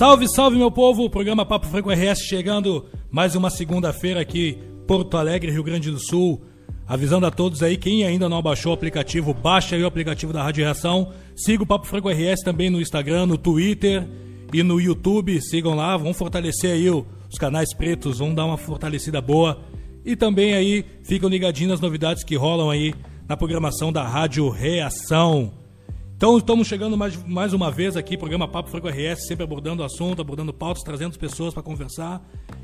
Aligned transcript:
Salve, 0.00 0.26
salve, 0.28 0.56
meu 0.56 0.70
povo! 0.70 1.04
O 1.04 1.10
programa 1.10 1.44
Papo 1.44 1.66
Franco 1.66 1.90
RS 1.90 2.20
chegando 2.20 2.86
mais 3.10 3.36
uma 3.36 3.50
segunda-feira 3.50 4.18
aqui, 4.18 4.58
Porto 4.86 5.18
Alegre, 5.18 5.52
Rio 5.52 5.62
Grande 5.62 5.90
do 5.90 5.98
Sul. 5.98 6.40
Avisando 6.88 7.26
a 7.26 7.30
todos 7.30 7.62
aí, 7.62 7.76
quem 7.76 8.02
ainda 8.02 8.26
não 8.26 8.40
baixou 8.40 8.72
o 8.72 8.74
aplicativo, 8.74 9.34
baixa 9.34 9.76
aí 9.76 9.82
o 9.82 9.86
aplicativo 9.86 10.32
da 10.32 10.42
Rádio 10.42 10.64
Reação. 10.64 11.12
Siga 11.36 11.64
o 11.64 11.66
Papo 11.66 11.86
Franco 11.86 12.08
RS 12.08 12.40
também 12.42 12.70
no 12.70 12.80
Instagram, 12.80 13.26
no 13.26 13.36
Twitter 13.36 14.08
e 14.54 14.62
no 14.62 14.80
YouTube. 14.80 15.38
Sigam 15.42 15.74
lá, 15.74 15.98
vão 15.98 16.14
fortalecer 16.14 16.72
aí 16.72 16.88
os 16.88 17.38
canais 17.38 17.74
pretos, 17.74 18.20
vão 18.20 18.34
dar 18.34 18.46
uma 18.46 18.56
fortalecida 18.56 19.20
boa. 19.20 19.60
E 20.02 20.16
também 20.16 20.54
aí, 20.54 20.82
ficam 21.04 21.28
ligadinhos 21.28 21.72
nas 21.72 21.80
novidades 21.82 22.24
que 22.24 22.36
rolam 22.36 22.70
aí 22.70 22.94
na 23.28 23.36
programação 23.36 23.92
da 23.92 24.02
Rádio 24.02 24.48
Reação. 24.48 25.59
Então 26.20 26.36
estamos 26.36 26.68
chegando 26.68 26.98
mais, 26.98 27.16
mais 27.24 27.54
uma 27.54 27.70
vez 27.70 27.96
aqui, 27.96 28.14
programa 28.14 28.46
Papo 28.46 28.68
Franco 28.68 28.86
RS, 28.86 29.26
sempre 29.26 29.42
abordando 29.42 29.82
o 29.82 29.86
assunto, 29.86 30.20
abordando 30.20 30.52
pautas, 30.52 30.82
trazendo 30.82 31.18
pessoas 31.18 31.54
para 31.54 31.62
conversar. 31.62 32.20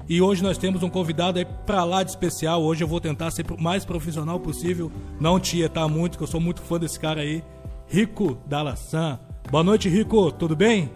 E 0.07 0.21
hoje 0.21 0.43
nós 0.43 0.59
temos 0.59 0.83
um 0.83 0.91
convidado 0.91 1.39
aí 1.39 1.47
para 1.65 1.83
lá 1.83 2.03
de 2.03 2.11
especial. 2.11 2.63
Hoje 2.63 2.85
eu 2.85 2.87
vou 2.87 3.01
tentar 3.01 3.31
ser 3.31 3.51
o 3.51 3.59
mais 3.59 3.83
profissional 3.83 4.39
possível, 4.39 4.93
não 5.19 5.41
tietar 5.41 5.89
muito, 5.89 6.19
que 6.19 6.25
eu 6.25 6.27
sou 6.27 6.39
muito 6.39 6.61
fã 6.61 6.79
desse 6.79 7.01
cara 7.01 7.23
aí, 7.23 7.43
Rico 7.89 8.37
Dalassan. 8.45 9.19
Boa 9.51 9.65
noite, 9.65 9.89
Rico, 9.89 10.31
tudo 10.33 10.55
bem? 10.55 10.91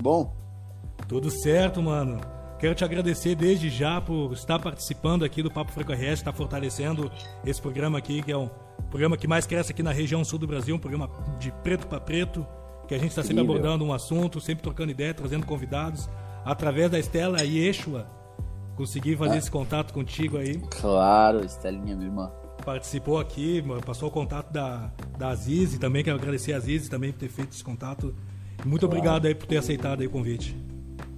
Bom. 0.00 0.32
Tudo 1.08 1.28
certo, 1.28 1.82
mano. 1.82 2.20
Quero 2.60 2.76
te 2.76 2.84
agradecer 2.84 3.34
desde 3.34 3.68
já 3.68 4.00
por 4.00 4.32
estar 4.32 4.60
participando 4.60 5.24
aqui 5.24 5.42
do 5.42 5.50
Papo 5.50 5.72
Franco 5.72 5.92
RS, 5.92 6.20
estar 6.20 6.32
fortalecendo 6.32 7.10
esse 7.44 7.60
programa 7.60 7.98
aqui, 7.98 8.22
que 8.22 8.30
é 8.30 8.36
um 8.36 8.48
programa 8.88 9.16
que 9.16 9.26
mais 9.26 9.46
cresce 9.46 9.72
aqui 9.72 9.82
na 9.82 9.92
região 9.92 10.24
sul 10.24 10.38
do 10.38 10.46
Brasil, 10.46 10.74
um 10.74 10.78
programa 10.78 11.10
de 11.38 11.52
preto 11.62 11.86
para 11.86 12.00
preto, 12.00 12.46
que 12.88 12.94
a 12.94 12.98
gente 12.98 13.10
está 13.10 13.22
sempre 13.22 13.40
abordando 13.40 13.84
um 13.84 13.92
assunto, 13.92 14.40
sempre 14.40 14.62
trocando 14.62 14.90
ideia, 14.90 15.14
trazendo 15.14 15.46
convidados. 15.46 16.08
Através 16.44 16.90
da 16.90 16.98
Estela 16.98 17.42
Yeshua, 17.42 18.06
consegui 18.76 19.14
fazer 19.14 19.34
ah. 19.34 19.38
esse 19.38 19.50
contato 19.50 19.92
contigo 19.92 20.38
aí. 20.38 20.58
Claro, 20.70 21.44
Estelinha, 21.44 21.94
minha 21.94 22.08
irmã. 22.08 22.32
Participou 22.64 23.18
aqui, 23.18 23.62
passou 23.84 24.08
o 24.08 24.12
contato 24.12 24.52
da, 24.52 24.92
da 25.18 25.28
Azize 25.28 25.78
também, 25.78 26.02
quero 26.02 26.18
agradecer 26.18 26.52
a 26.52 26.56
Azize 26.56 26.90
também 26.90 27.12
por 27.12 27.18
ter 27.18 27.28
feito 27.28 27.52
esse 27.52 27.64
contato. 27.64 28.14
Muito 28.64 28.86
claro. 28.86 28.98
obrigado 28.98 29.26
aí 29.26 29.34
por 29.34 29.46
ter 29.46 29.56
aceitado 29.56 30.00
aí 30.00 30.06
o 30.06 30.10
convite. 30.10 30.56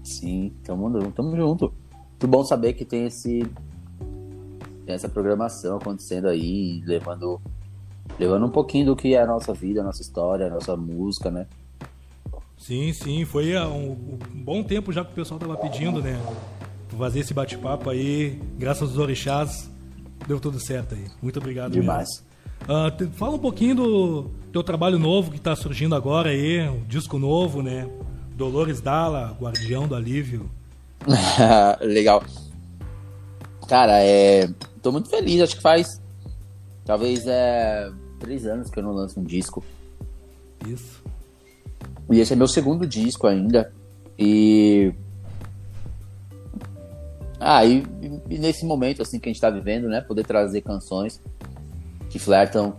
Sim, 0.05 0.53
tamo, 0.65 0.91
tamo 1.13 1.37
junto. 1.37 1.73
Muito 2.11 2.29
bom 2.29 2.45
saber 2.45 2.75
que 2.75 2.85
tem 2.85 3.07
esse 3.07 3.45
tem 4.85 4.95
essa 4.95 5.09
programação 5.09 5.77
acontecendo 5.77 6.29
aí, 6.29 6.83
levando 6.85 7.41
levando 8.19 8.47
um 8.47 8.51
pouquinho 8.51 8.87
do 8.87 8.97
que 8.97 9.15
é 9.15 9.23
a 9.23 9.27
nossa 9.27 9.55
vida, 9.55 9.81
a 9.81 9.85
nossa 9.85 10.03
história, 10.03 10.47
a 10.47 10.51
nossa 10.51 10.77
música, 10.77 11.31
né? 11.31 11.47
Sim, 12.59 12.93
sim, 12.93 13.25
foi 13.25 13.57
há 13.57 13.67
um, 13.67 13.93
um 14.33 14.43
bom 14.43 14.63
tempo 14.63 14.93
já 14.93 15.05
que 15.05 15.13
o 15.13 15.15
pessoal 15.15 15.41
tava 15.41 15.57
pedindo, 15.57 16.01
né? 16.01 16.21
Fazer 16.97 17.21
esse 17.21 17.33
bate-papo 17.33 17.91
aí, 17.91 18.41
graças 18.59 18.91
aos 18.91 18.99
orixás, 18.99 19.71
deu 20.27 20.39
tudo 20.39 20.61
certo 20.61 20.95
aí. 20.95 21.07
Muito 21.21 21.39
obrigado 21.39 21.73
Demais. 21.73 22.23
Uh, 22.63 23.11
fala 23.15 23.35
um 23.35 23.39
pouquinho 23.39 23.75
do 23.75 24.31
teu 24.53 24.63
trabalho 24.63 24.99
novo 24.99 25.31
que 25.31 25.39
está 25.39 25.57
surgindo 25.57 25.95
agora 25.95 26.31
aí, 26.31 26.69
um 26.69 26.85
disco 26.87 27.19
novo, 27.19 27.63
né? 27.63 27.89
Dolores 28.37 28.81
Dalla, 28.81 29.37
Guardião 29.41 29.89
do 29.89 29.97
Alívio. 29.97 30.49
Legal. 31.81 32.23
Cara, 33.67 34.03
é. 34.05 34.49
Tô 34.83 34.91
muito 34.91 35.09
feliz, 35.09 35.41
acho 35.41 35.57
que 35.57 35.63
faz. 35.63 36.01
Talvez 36.85 37.27
é. 37.27 37.91
Três 38.19 38.47
anos 38.47 38.69
que 38.69 38.79
eu 38.79 38.83
não 38.83 38.93
lanço 38.93 39.19
um 39.21 39.25
disco. 39.25 39.65
Isso. 40.67 41.03
E 42.11 42.21
esse 42.21 42.33
é 42.33 42.37
meu 42.37 42.49
segundo 42.49 42.87
disco 42.87 43.27
ainda. 43.27 43.73
E. 44.19 44.93
Ah, 47.39 47.65
e, 47.65 47.85
e, 48.29 48.39
nesse 48.39 48.65
momento 48.65 49.03
assim 49.03 49.19
que 49.19 49.29
a 49.29 49.33
gente 49.33 49.41
tá 49.41 49.51
vivendo, 49.51 49.89
né? 49.89 50.01
Poder 50.01 50.25
trazer 50.25 50.61
canções 50.61 51.21
que 52.11 52.19
flertam. 52.19 52.77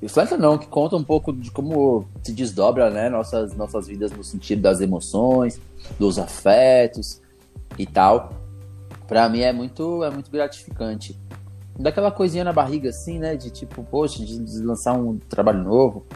E 0.00 0.08
flertam 0.08 0.36
não, 0.36 0.58
que 0.58 0.66
contam 0.66 0.98
um 0.98 1.04
pouco 1.04 1.32
de 1.32 1.50
como 1.50 2.06
se 2.22 2.32
desdobra, 2.32 2.90
né? 2.90 3.08
Nossas, 3.08 3.54
nossas 3.54 3.86
vidas 3.86 4.10
no 4.10 4.24
sentido 4.24 4.60
das 4.60 4.80
emoções, 4.80 5.60
dos 5.98 6.18
afetos 6.18 7.20
e 7.78 7.86
tal. 7.86 8.32
Pra 9.06 9.28
mim 9.28 9.40
é 9.40 9.52
muito, 9.52 10.02
é 10.02 10.10
muito 10.10 10.30
gratificante. 10.30 11.16
Daquela 11.78 12.10
coisinha 12.10 12.44
na 12.44 12.52
barriga, 12.52 12.90
assim, 12.90 13.18
né? 13.18 13.36
De 13.36 13.50
tipo, 13.50 13.82
poxa, 13.82 14.24
de, 14.24 14.38
de 14.38 14.58
lançar 14.58 14.92
um 14.92 15.18
trabalho 15.18 15.62
novo 15.62 16.06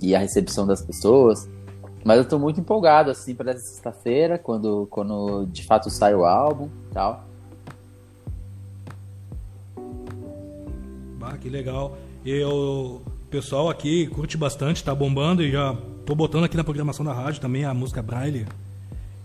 e 0.00 0.14
a 0.14 0.18
recepção 0.18 0.66
das 0.66 0.82
pessoas. 0.82 1.48
Mas 2.04 2.18
eu 2.18 2.24
tô 2.24 2.38
muito 2.38 2.60
empolgado, 2.60 3.10
assim, 3.10 3.34
para 3.34 3.50
essa 3.50 3.60
sexta-feira, 3.60 4.38
quando, 4.38 4.86
quando 4.90 5.46
de 5.46 5.64
fato 5.64 5.90
sai 5.90 6.14
o 6.14 6.24
álbum 6.24 6.68
e 6.90 6.94
tal. 6.94 7.28
Ah, 11.30 11.36
que 11.36 11.50
legal. 11.50 11.94
E 12.24 12.42
o 12.42 13.02
pessoal 13.28 13.68
aqui 13.68 14.06
curte 14.06 14.38
bastante, 14.38 14.82
tá 14.82 14.94
bombando 14.94 15.42
e 15.42 15.50
já 15.50 15.76
tô 16.06 16.14
botando 16.14 16.44
aqui 16.44 16.56
na 16.56 16.64
programação 16.64 17.04
da 17.04 17.12
rádio 17.12 17.38
também 17.38 17.66
a 17.66 17.74
música 17.74 18.00
Braille. 18.00 18.46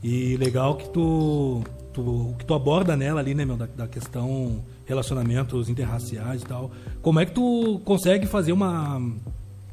E 0.04 0.36
legal 0.36 0.76
que 0.76 0.90
tu, 0.90 1.64
tu 1.94 2.36
que 2.38 2.46
tu 2.46 2.54
aborda 2.54 2.96
nela 2.98 3.20
ali, 3.20 3.34
né, 3.34 3.46
meu, 3.46 3.56
da, 3.56 3.66
da 3.66 3.88
questão 3.88 4.64
relacionamentos 4.86 5.70
interraciais 5.70 6.42
e 6.42 6.46
tal. 6.46 6.72
Como 7.02 7.20
é 7.20 7.26
que 7.26 7.32
tu 7.32 7.80
consegue 7.86 8.26
fazer 8.28 8.52
uma 8.52 9.02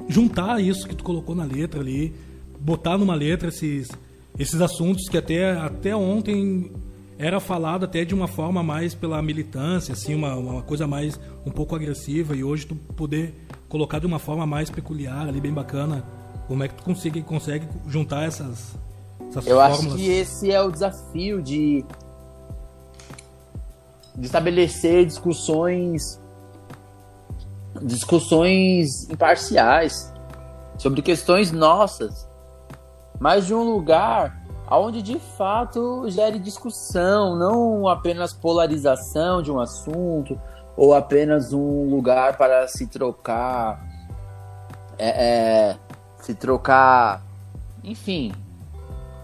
juntar 0.07 0.61
isso 0.61 0.87
que 0.87 0.95
tu 0.95 1.03
colocou 1.03 1.35
na 1.35 1.43
letra 1.43 1.79
ali 1.79 2.13
botar 2.61 2.97
numa 2.97 3.15
letra 3.15 3.49
esses, 3.49 3.89
esses 4.37 4.61
assuntos 4.61 5.09
que 5.09 5.17
até, 5.17 5.51
até 5.51 5.95
ontem 5.95 6.71
era 7.17 7.39
falado 7.39 7.85
até 7.85 8.05
de 8.05 8.13
uma 8.13 8.27
forma 8.27 8.63
mais 8.63 8.95
pela 8.95 9.21
militância, 9.21 9.93
assim, 9.93 10.15
uma, 10.15 10.35
uma 10.35 10.61
coisa 10.61 10.87
mais 10.87 11.19
um 11.45 11.51
pouco 11.51 11.75
agressiva, 11.75 12.35
e 12.35 12.43
hoje 12.43 12.65
tu 12.65 12.75
poder 12.75 13.33
colocar 13.69 13.99
de 13.99 14.07
uma 14.07 14.19
forma 14.19 14.45
mais 14.45 14.69
peculiar 14.69 15.27
ali, 15.27 15.39
bem 15.39 15.53
bacana. 15.53 16.03
Como 16.47 16.63
é 16.63 16.67
que 16.67 16.75
tu 16.75 16.83
consegue, 16.83 17.21
consegue 17.21 17.67
juntar 17.87 18.23
essas, 18.23 18.75
essas 19.29 19.45
Eu 19.45 19.57
fórmulas? 19.57 19.85
acho 19.85 19.95
que 19.95 20.09
esse 20.09 20.51
é 20.51 20.61
o 20.61 20.71
desafio 20.71 21.41
de, 21.41 21.85
de 24.15 24.25
estabelecer 24.25 25.05
discussões 25.05 26.19
discussões 27.81 29.09
imparciais 29.09 30.13
sobre 30.77 31.01
questões 31.01 31.51
nossas 31.51 32.27
mas 33.19 33.45
de 33.45 33.53
um 33.53 33.63
lugar 33.63 34.41
onde 34.79 35.01
de 35.01 35.19
fato 35.19 36.09
gere 36.09 36.39
discussão, 36.39 37.35
não 37.35 37.87
apenas 37.87 38.33
polarização 38.33 39.41
de 39.41 39.51
um 39.51 39.59
assunto 39.59 40.39
ou 40.77 40.93
apenas 40.95 41.51
um 41.51 41.89
lugar 41.89 42.37
para 42.37 42.67
se 42.67 42.87
trocar, 42.87 43.79
é, 44.97 45.09
é, 45.09 45.77
se 46.21 46.33
trocar, 46.33 47.21
enfim, 47.83 48.31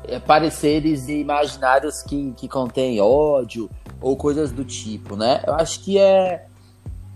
é, 0.04 0.20
pareceres 0.20 1.08
e 1.08 1.22
imaginários 1.22 2.04
que, 2.04 2.34
que 2.34 2.48
contêm 2.48 3.00
ódio 3.00 3.70
ou 4.02 4.16
coisas 4.16 4.52
do 4.52 4.64
tipo, 4.64 5.16
né? 5.16 5.44
Eu 5.46 5.54
acho 5.56 5.84
que 5.84 5.98
é, 5.98 6.46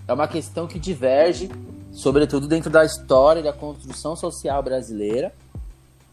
é 0.07 0.13
uma 0.13 0.27
questão 0.27 0.67
que 0.67 0.79
diverge, 0.79 1.49
sobretudo 1.91 2.47
dentro 2.47 2.69
da 2.69 2.83
história 2.83 3.41
da 3.41 3.53
construção 3.53 4.15
social 4.15 4.61
brasileira 4.63 5.33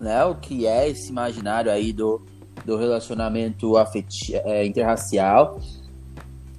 né? 0.01 0.25
O 0.25 0.35
que 0.37 0.67
é 0.67 0.89
esse 0.89 1.11
imaginário 1.11 1.71
aí 1.71 1.93
do, 1.93 2.23
do 2.65 2.77
relacionamento 2.77 3.77
afeti 3.77 4.35
é, 4.37 4.65
interracial 4.65 5.61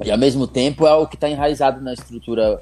e 0.04 0.12
ao 0.12 0.18
mesmo 0.18 0.48
tempo 0.48 0.86
é 0.88 0.94
o 0.94 1.08
que 1.08 1.16
está 1.16 1.30
enraizado 1.30 1.82
na 1.82 1.94
estrutura 1.94 2.62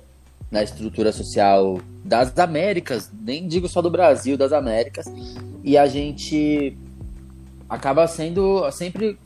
na 0.50 0.64
estrutura 0.64 1.12
social 1.12 1.78
das 2.06 2.38
Américas, 2.40 3.12
nem 3.22 3.50
digo 3.50 3.68
só 3.68 3.82
do 3.82 3.92
Brasil, 3.92 4.38
das 4.38 4.54
Américas, 4.54 5.06
e 5.62 5.78
a 5.78 5.86
gente 5.88 6.78
acaba 7.68 8.08
sendo 8.08 8.72
sempre 8.72 9.20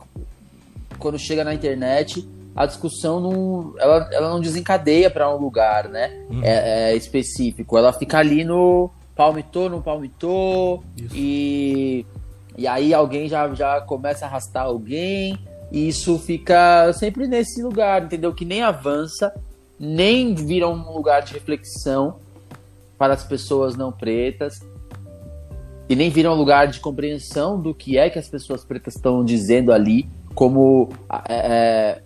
quando 1.02 1.18
chega 1.18 1.42
na 1.42 1.52
internet 1.52 2.26
a 2.54 2.64
discussão 2.64 3.18
não, 3.18 3.74
ela, 3.78 4.08
ela 4.12 4.30
não 4.30 4.40
desencadeia 4.40 5.10
para 5.10 5.34
um 5.34 5.38
lugar, 5.38 5.88
né? 5.88 6.12
Uhum. 6.30 6.44
É, 6.44 6.92
é, 6.92 6.96
específico, 6.96 7.76
ela 7.76 7.92
fica 7.92 8.18
ali 8.18 8.44
no 8.44 8.90
palmitou, 9.16 9.68
não 9.68 9.82
palmitou, 9.82 10.82
isso. 10.96 11.14
e, 11.14 12.06
e 12.56 12.66
aí 12.66 12.94
alguém 12.94 13.28
já, 13.28 13.52
já 13.54 13.80
começa 13.80 14.24
a 14.24 14.28
arrastar 14.28 14.64
alguém, 14.64 15.38
e 15.70 15.88
isso 15.88 16.18
fica 16.18 16.92
sempre 16.92 17.26
nesse 17.26 17.62
lugar, 17.62 18.04
entendeu? 18.04 18.34
Que 18.34 18.44
nem 18.44 18.62
avança, 18.62 19.34
nem 19.78 20.34
vira 20.34 20.68
um 20.68 20.92
lugar 20.92 21.22
de 21.22 21.32
reflexão 21.32 22.16
para 22.98 23.14
as 23.14 23.24
pessoas 23.24 23.76
não 23.76 23.90
pretas, 23.90 24.60
e 25.88 25.96
nem 25.96 26.10
vira 26.10 26.30
um 26.30 26.34
lugar 26.34 26.68
de 26.68 26.80
compreensão 26.80 27.60
do 27.60 27.74
que 27.74 27.98
é 27.98 28.08
que 28.08 28.18
as 28.18 28.28
pessoas 28.28 28.64
pretas 28.64 28.94
estão 28.94 29.24
dizendo 29.24 29.72
ali, 29.72 30.08
como, 30.34 30.88
é, 31.28 31.34
é 31.34 32.02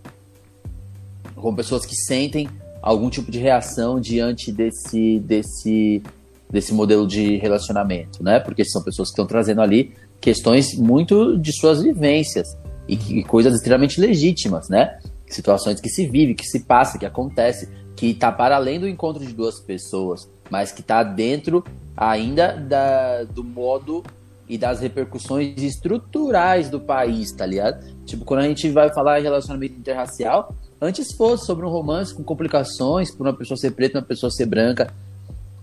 pessoas 1.55 1.87
que 1.87 1.95
sentem 1.95 2.49
algum 2.83 3.11
tipo 3.11 3.31
de 3.31 3.39
reação 3.39 4.01
diante 4.01 4.53
desse, 4.53 5.21
desse 5.21 6.03
desse 6.51 6.73
modelo 6.73 7.07
de 7.07 7.37
relacionamento, 7.37 8.23
né? 8.23 8.39
Porque 8.39 8.65
são 8.65 8.83
pessoas 8.83 9.09
que 9.09 9.13
estão 9.13 9.27
trazendo 9.27 9.61
ali 9.61 9.93
questões 10.21 10.75
muito 10.75 11.37
de 11.39 11.53
suas 11.53 11.83
vivências 11.83 12.57
e, 12.89 12.95
e 13.19 13.25
coisas 13.25 13.55
extremamente 13.55 14.01
legítimas, 14.01 14.69
né? 14.69 14.99
Situações 15.29 15.81
que 15.81 15.89
se 15.89 16.07
vive, 16.07 16.35
que 16.35 16.47
se 16.47 16.61
passa, 16.61 16.99
que 16.99 17.07
acontece, 17.07 17.69
que 17.97 18.11
está 18.11 18.31
para 18.31 18.57
além 18.57 18.79
do 18.79 18.89
encontro 18.89 19.25
de 19.25 19.33
duas 19.33 19.61
pessoas, 19.61 20.29
mas 20.49 20.71
que 20.71 20.81
está 20.81 21.03
dentro 21.03 21.65
ainda 21.97 22.53
da, 22.53 23.25
do 23.25 23.43
modo 23.43 24.05
e 24.49 24.57
das 24.57 24.81
repercussões 24.81 25.61
estruturais 25.61 26.71
do 26.71 26.81
país, 26.81 27.33
tá 27.33 27.45
ligado? 27.45 27.85
Tipo, 28.05 28.25
quando 28.25 28.41
a 28.41 28.49
gente 28.49 28.69
vai 28.71 28.93
falar 28.93 29.19
em 29.19 29.23
relacionamento 29.23 29.75
interracial, 29.75 30.55
antes 30.81 31.13
fosse 31.13 31.47
sobre 31.47 31.67
um 31.67 31.69
romance 31.69 32.15
com 32.15 32.23
complicações, 32.23 33.11
por 33.11 33.27
uma 33.27 33.33
pessoa 33.33 33.57
ser 33.57 33.73
preta 33.73 33.99
uma 33.99 34.05
pessoa 34.05 34.31
ser 34.31 34.47
branca, 34.47 34.93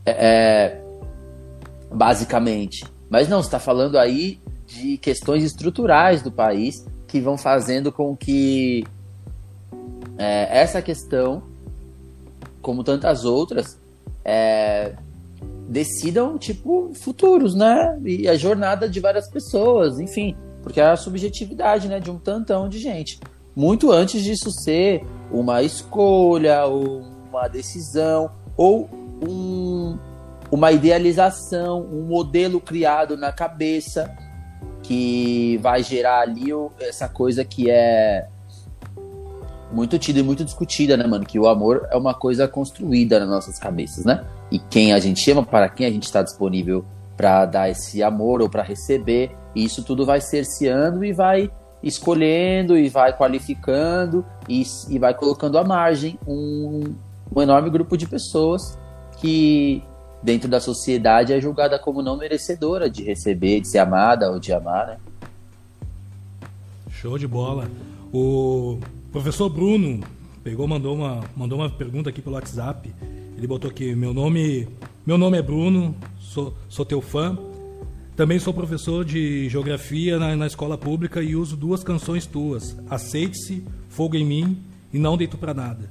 é, 0.05 0.11
é, 0.11 0.81
basicamente. 1.91 2.85
Mas 3.09 3.29
não, 3.29 3.39
está 3.39 3.59
falando 3.59 3.97
aí 3.97 4.39
de 4.67 4.97
questões 4.97 5.43
estruturais 5.43 6.21
do 6.21 6.31
país 6.31 6.85
que 7.07 7.21
vão 7.21 7.37
fazendo 7.37 7.91
com 7.91 8.15
que 8.17 8.83
é, 10.17 10.59
essa 10.59 10.81
questão, 10.81 11.43
como 12.61 12.83
tantas 12.83 13.23
outras, 13.23 13.77
é, 14.25 14.93
decidam, 15.73 16.37
tipo, 16.37 16.91
futuros, 16.93 17.55
né? 17.55 17.99
E 18.05 18.27
a 18.29 18.35
jornada 18.35 18.87
de 18.87 18.99
várias 18.99 19.27
pessoas, 19.27 19.99
enfim. 19.99 20.35
Porque 20.61 20.79
é 20.79 20.85
a 20.85 20.95
subjetividade, 20.95 21.89
né, 21.89 21.99
de 21.99 22.09
um 22.09 22.17
tantão 22.17 22.69
de 22.69 22.79
gente. 22.79 23.19
Muito 23.55 23.91
antes 23.91 24.23
disso 24.23 24.51
ser 24.51 25.03
uma 25.31 25.61
escolha, 25.63 26.65
ou 26.65 27.01
uma 27.29 27.47
decisão, 27.47 28.31
ou 28.55 28.87
um, 29.27 29.97
uma 30.51 30.71
idealização, 30.71 31.81
um 31.81 32.03
modelo 32.03 32.61
criado 32.61 33.17
na 33.17 33.31
cabeça 33.31 34.15
que 34.83 35.57
vai 35.57 35.81
gerar 35.81 36.21
ali 36.21 36.49
essa 36.79 37.09
coisa 37.09 37.43
que 37.43 37.69
é 37.69 38.27
muito 39.71 39.97
tida 39.97 40.19
e 40.19 40.23
muito 40.23 40.45
discutida, 40.45 40.95
né, 40.95 41.07
mano? 41.07 41.25
Que 41.25 41.39
o 41.39 41.47
amor 41.47 41.87
é 41.89 41.97
uma 41.97 42.13
coisa 42.13 42.47
construída 42.47 43.19
nas 43.19 43.27
nossas 43.27 43.57
cabeças, 43.57 44.05
né? 44.05 44.23
E 44.53 44.59
quem 44.59 44.93
a 44.93 44.99
gente 44.99 45.31
ama, 45.31 45.43
para 45.43 45.67
quem 45.67 45.87
a 45.87 45.89
gente 45.89 46.03
está 46.03 46.21
disponível 46.21 46.85
para 47.17 47.43
dar 47.47 47.71
esse 47.71 48.03
amor 48.03 48.39
ou 48.39 48.47
para 48.47 48.61
receber, 48.61 49.31
e 49.55 49.65
isso 49.65 49.83
tudo 49.83 50.05
vai 50.05 50.21
cerceando 50.21 51.03
e 51.03 51.11
vai 51.11 51.49
escolhendo 51.81 52.77
e 52.77 52.87
vai 52.87 53.17
qualificando 53.17 54.23
e, 54.47 54.63
e 54.91 54.99
vai 54.99 55.15
colocando 55.15 55.57
à 55.57 55.63
margem 55.63 56.19
um, 56.27 56.83
um 57.35 57.41
enorme 57.41 57.67
grupo 57.71 57.97
de 57.97 58.05
pessoas 58.05 58.77
que 59.19 59.81
dentro 60.21 60.47
da 60.47 60.59
sociedade 60.59 61.33
é 61.33 61.41
julgada 61.41 61.79
como 61.79 62.03
não 62.03 62.15
merecedora 62.15 62.87
de 62.87 63.03
receber, 63.03 63.59
de 63.59 63.67
ser 63.67 63.79
amada 63.79 64.29
ou 64.29 64.39
de 64.39 64.53
amar, 64.53 64.85
né? 64.85 64.97
Show 66.91 67.17
de 67.17 67.27
bola. 67.27 67.67
O 68.13 68.77
professor 69.11 69.49
Bruno 69.49 70.01
pegou, 70.43 70.67
mandou 70.67 70.95
uma, 70.95 71.21
mandou 71.35 71.57
uma 71.57 71.71
pergunta 71.71 72.11
aqui 72.11 72.21
pelo 72.21 72.35
WhatsApp. 72.35 72.93
Ele 73.43 73.47
botou 73.49 73.69
aqui: 73.69 73.93
meu 73.93 74.13
nome, 74.13 74.69
meu 75.05 75.17
nome 75.17 75.37
é 75.37 75.41
Bruno, 75.41 75.93
sou, 76.17 76.55
sou 76.69 76.85
teu 76.85 77.01
fã. 77.01 77.37
Também 78.15 78.39
sou 78.39 78.53
professor 78.53 79.03
de 79.03 79.49
geografia 79.49 80.17
na, 80.17 80.33
na 80.33 80.47
escola 80.47 80.77
pública 80.77 81.21
e 81.21 81.35
uso 81.35 81.57
duas 81.57 81.83
canções 81.83 82.25
tuas: 82.25 82.77
Aceite-se, 82.89 83.61
Fogo 83.89 84.15
em 84.15 84.25
Mim 84.25 84.57
e 84.93 84.97
Não 84.97 85.17
Deito 85.17 85.37
para 85.37 85.53
Nada. 85.53 85.89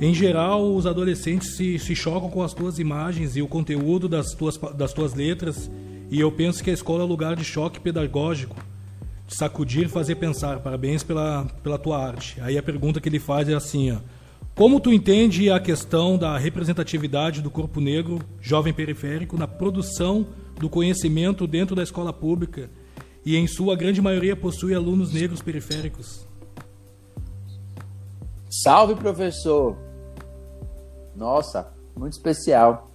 Em 0.00 0.14
geral, 0.14 0.72
os 0.72 0.86
adolescentes 0.86 1.56
se, 1.56 1.80
se 1.80 1.96
chocam 1.96 2.30
com 2.30 2.44
as 2.44 2.54
tuas 2.54 2.78
imagens 2.78 3.36
e 3.36 3.42
o 3.42 3.48
conteúdo 3.48 4.08
das 4.08 4.30
tuas, 4.30 4.56
das 4.76 4.92
tuas 4.92 5.14
letras, 5.14 5.68
e 6.08 6.20
eu 6.20 6.30
penso 6.30 6.62
que 6.62 6.70
a 6.70 6.74
escola 6.74 7.02
é 7.02 7.06
lugar 7.08 7.34
de 7.34 7.42
choque 7.42 7.80
pedagógico, 7.80 8.54
de 9.26 9.34
sacudir 9.34 9.88
fazer 9.88 10.14
pensar. 10.14 10.60
Parabéns 10.60 11.02
pela, 11.02 11.44
pela 11.60 11.76
tua 11.76 12.06
arte. 12.06 12.40
Aí 12.40 12.56
a 12.56 12.62
pergunta 12.62 13.00
que 13.00 13.08
ele 13.08 13.18
faz 13.18 13.48
é 13.48 13.54
assim: 13.54 13.90
ó, 13.90 13.96
Como 14.58 14.80
tu 14.80 14.92
entende 14.92 15.48
a 15.52 15.60
questão 15.60 16.18
da 16.18 16.36
representatividade 16.36 17.40
do 17.40 17.48
corpo 17.48 17.80
negro, 17.80 18.18
jovem 18.40 18.74
periférico, 18.74 19.36
na 19.38 19.46
produção 19.46 20.26
do 20.58 20.68
conhecimento 20.68 21.46
dentro 21.46 21.76
da 21.76 21.82
escola 21.84 22.12
pública 22.12 22.68
e, 23.24 23.36
em 23.36 23.46
sua 23.46 23.76
grande 23.76 24.02
maioria, 24.02 24.34
possui 24.34 24.74
alunos 24.74 25.12
negros 25.12 25.40
periféricos? 25.40 26.26
Salve, 28.50 28.96
professor! 28.96 29.76
Nossa, 31.14 31.68
muito 31.96 32.14
especial 32.14 32.90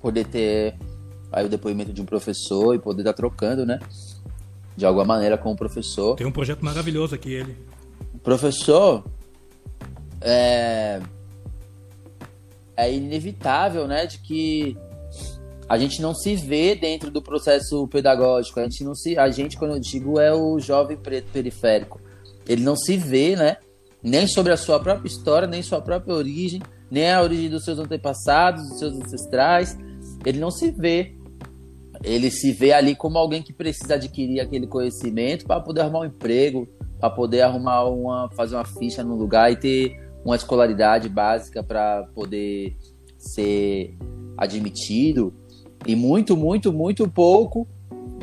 poder 0.00 0.24
ter 0.28 0.76
aí 1.32 1.44
o 1.44 1.48
depoimento 1.48 1.92
de 1.92 2.00
um 2.00 2.06
professor 2.06 2.76
e 2.76 2.78
poder 2.78 3.02
estar 3.02 3.14
trocando, 3.14 3.66
né? 3.66 3.80
De 4.76 4.86
alguma 4.86 5.04
maneira 5.04 5.36
com 5.36 5.50
o 5.50 5.56
professor. 5.56 6.14
Tem 6.14 6.28
um 6.28 6.30
projeto 6.30 6.64
maravilhoso 6.64 7.12
aqui, 7.12 7.32
ele. 7.32 7.56
professor 8.22 9.02
é, 10.24 11.00
é 12.76 12.92
inevitável, 12.92 13.86
né? 13.86 14.06
De 14.06 14.18
que 14.18 14.76
a 15.68 15.78
gente 15.78 16.02
não 16.02 16.14
se 16.14 16.34
vê 16.36 16.74
dentro 16.74 17.10
do 17.10 17.22
processo 17.22 17.86
pedagógico. 17.88 18.60
A 18.60 18.64
gente 18.64 18.84
não 18.84 18.94
se, 18.94 19.16
a 19.18 19.30
gente 19.30 19.56
quando 19.56 19.74
eu 19.74 19.80
digo 19.80 20.20
é 20.20 20.32
o 20.32 20.58
jovem 20.58 20.96
preto 20.96 21.30
periférico. 21.32 22.00
Ele 22.46 22.62
não 22.62 22.76
se 22.76 22.96
vê, 22.96 23.36
né? 23.36 23.56
Nem 24.02 24.26
sobre 24.26 24.52
a 24.52 24.56
sua 24.56 24.80
própria 24.80 25.08
história, 25.08 25.46
nem 25.46 25.62
sua 25.62 25.80
própria 25.80 26.14
origem, 26.14 26.60
nem 26.90 27.10
a 27.10 27.22
origem 27.22 27.48
dos 27.48 27.64
seus 27.64 27.78
antepassados, 27.78 28.68
dos 28.68 28.78
seus 28.78 28.94
ancestrais. 28.94 29.78
Ele 30.26 30.38
não 30.38 30.50
se 30.50 30.70
vê. 30.70 31.14
Ele 32.02 32.30
se 32.30 32.52
vê 32.52 32.72
ali 32.72 32.96
como 32.96 33.16
alguém 33.16 33.42
que 33.42 33.52
precisa 33.52 33.94
adquirir 33.94 34.40
aquele 34.40 34.66
conhecimento 34.66 35.46
para 35.46 35.60
poder 35.60 35.82
arrumar 35.82 36.00
um 36.00 36.06
emprego, 36.06 36.68
para 36.98 37.10
poder 37.10 37.42
arrumar 37.42 37.84
uma, 37.84 38.28
fazer 38.30 38.56
uma 38.56 38.64
ficha 38.64 39.04
no 39.04 39.14
lugar 39.14 39.52
e 39.52 39.56
ter 39.56 40.01
uma 40.24 40.36
escolaridade 40.36 41.08
básica 41.08 41.62
para 41.62 42.04
poder 42.14 42.76
ser 43.18 43.96
admitido. 44.36 45.34
E 45.86 45.96
muito, 45.96 46.36
muito, 46.36 46.72
muito 46.72 47.08
pouco 47.08 47.66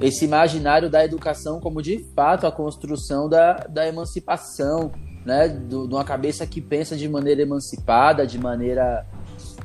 esse 0.01 0.25
imaginário 0.25 0.89
da 0.89 1.03
educação 1.03 1.59
como 1.59 1.81
de 1.81 1.99
fato 2.15 2.47
a 2.47 2.51
construção 2.51 3.27
da, 3.27 3.53
da 3.69 3.87
emancipação, 3.87 4.91
né, 5.25 5.49
de 5.49 5.75
uma 5.75 6.05
cabeça 6.05 6.47
que 6.47 6.61
pensa 6.61 6.95
de 6.95 7.07
maneira 7.09 7.41
emancipada, 7.41 8.25
de 8.25 8.39
maneira 8.39 9.05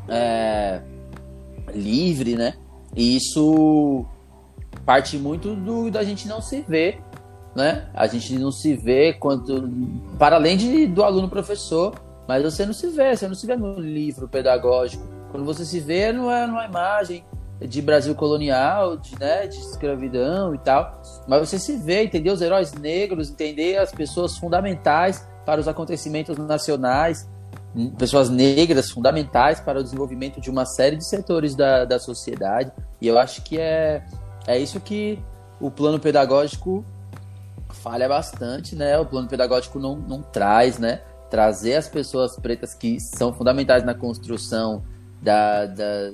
é, 0.09 0.81
livre, 1.73 2.35
né? 2.35 2.55
E 2.97 3.17
isso 3.17 4.05
parte 4.85 5.17
muito 5.17 5.55
do 5.55 5.91
da 5.91 6.03
gente 6.05 6.29
não 6.29 6.43
se 6.43 6.61
ver, 6.63 7.01
né? 7.55 7.89
A 7.95 8.07
gente 8.07 8.37
não 8.37 8.51
se 8.51 8.75
vê 8.75 9.13
quanto 9.13 9.69
para 10.19 10.37
além 10.37 10.57
de, 10.57 10.87
do 10.87 11.03
aluno 11.03 11.29
professor, 11.29 11.95
mas 12.27 12.43
você 12.43 12.65
não 12.65 12.73
se 12.73 12.89
vê, 12.89 13.17
você 13.17 13.29
não 13.29 13.35
se 13.35 13.47
vê 13.47 13.57
no 13.57 13.79
livro 13.79 14.29
pedagógico. 14.29 15.05
Quando 15.31 15.45
você 15.45 15.65
se 15.65 15.81
vê, 15.81 16.13
não 16.13 16.31
é 16.31 16.47
numa 16.47 16.65
imagem 16.65 17.25
de 17.61 17.81
Brasil 17.81 18.15
colonial, 18.15 18.97
de, 18.97 19.19
né, 19.19 19.47
de 19.47 19.59
escravidão 19.59 20.55
e 20.55 20.59
tal, 20.59 21.01
mas 21.27 21.49
você 21.49 21.59
se 21.59 21.77
vê, 21.77 22.03
entender 22.03 22.31
os 22.31 22.41
heróis 22.41 22.73
negros, 22.73 23.31
entender 23.31 23.79
as 23.79 23.93
pessoas 23.93 24.37
fundamentais 24.37 25.27
para 25.45 25.61
os 25.61 25.69
acontecimentos 25.69 26.37
nacionais, 26.39 27.29
pessoas 27.99 28.31
negras 28.31 28.91
fundamentais 28.91 29.61
para 29.61 29.81
o 29.81 29.83
desenvolvimento 29.83 30.41
de 30.41 30.51
uma 30.51 30.65
série 30.65 30.97
de 30.97 31.07
setores 31.07 31.55
da, 31.55 31.85
da 31.85 31.99
sociedade. 31.99 32.73
E 33.01 33.09
eu 33.09 33.19
acho 33.19 33.43
que 33.43 33.59
é, 33.59 34.05
é 34.47 34.59
isso 34.59 34.81
que 34.81 35.19
o 35.61 35.71
plano 35.71 35.99
pedagógico 35.99 36.85
falha 37.71 38.09
bastante, 38.09 38.77
né? 38.77 38.99
O 38.99 39.05
plano 39.05 39.29
pedagógico 39.29 39.79
não, 39.79 39.97
não 39.97 40.23
traz, 40.23 40.79
né? 40.79 41.01
Trazer 41.35 41.75
as 41.75 41.89
pessoas 41.89 42.37
pretas 42.37 42.75
que 42.75 42.99
são 43.01 43.33
fundamentais 43.35 43.85
na 43.85 43.93
construção 43.93 44.85
da, 45.21 45.67
da, 45.67 46.13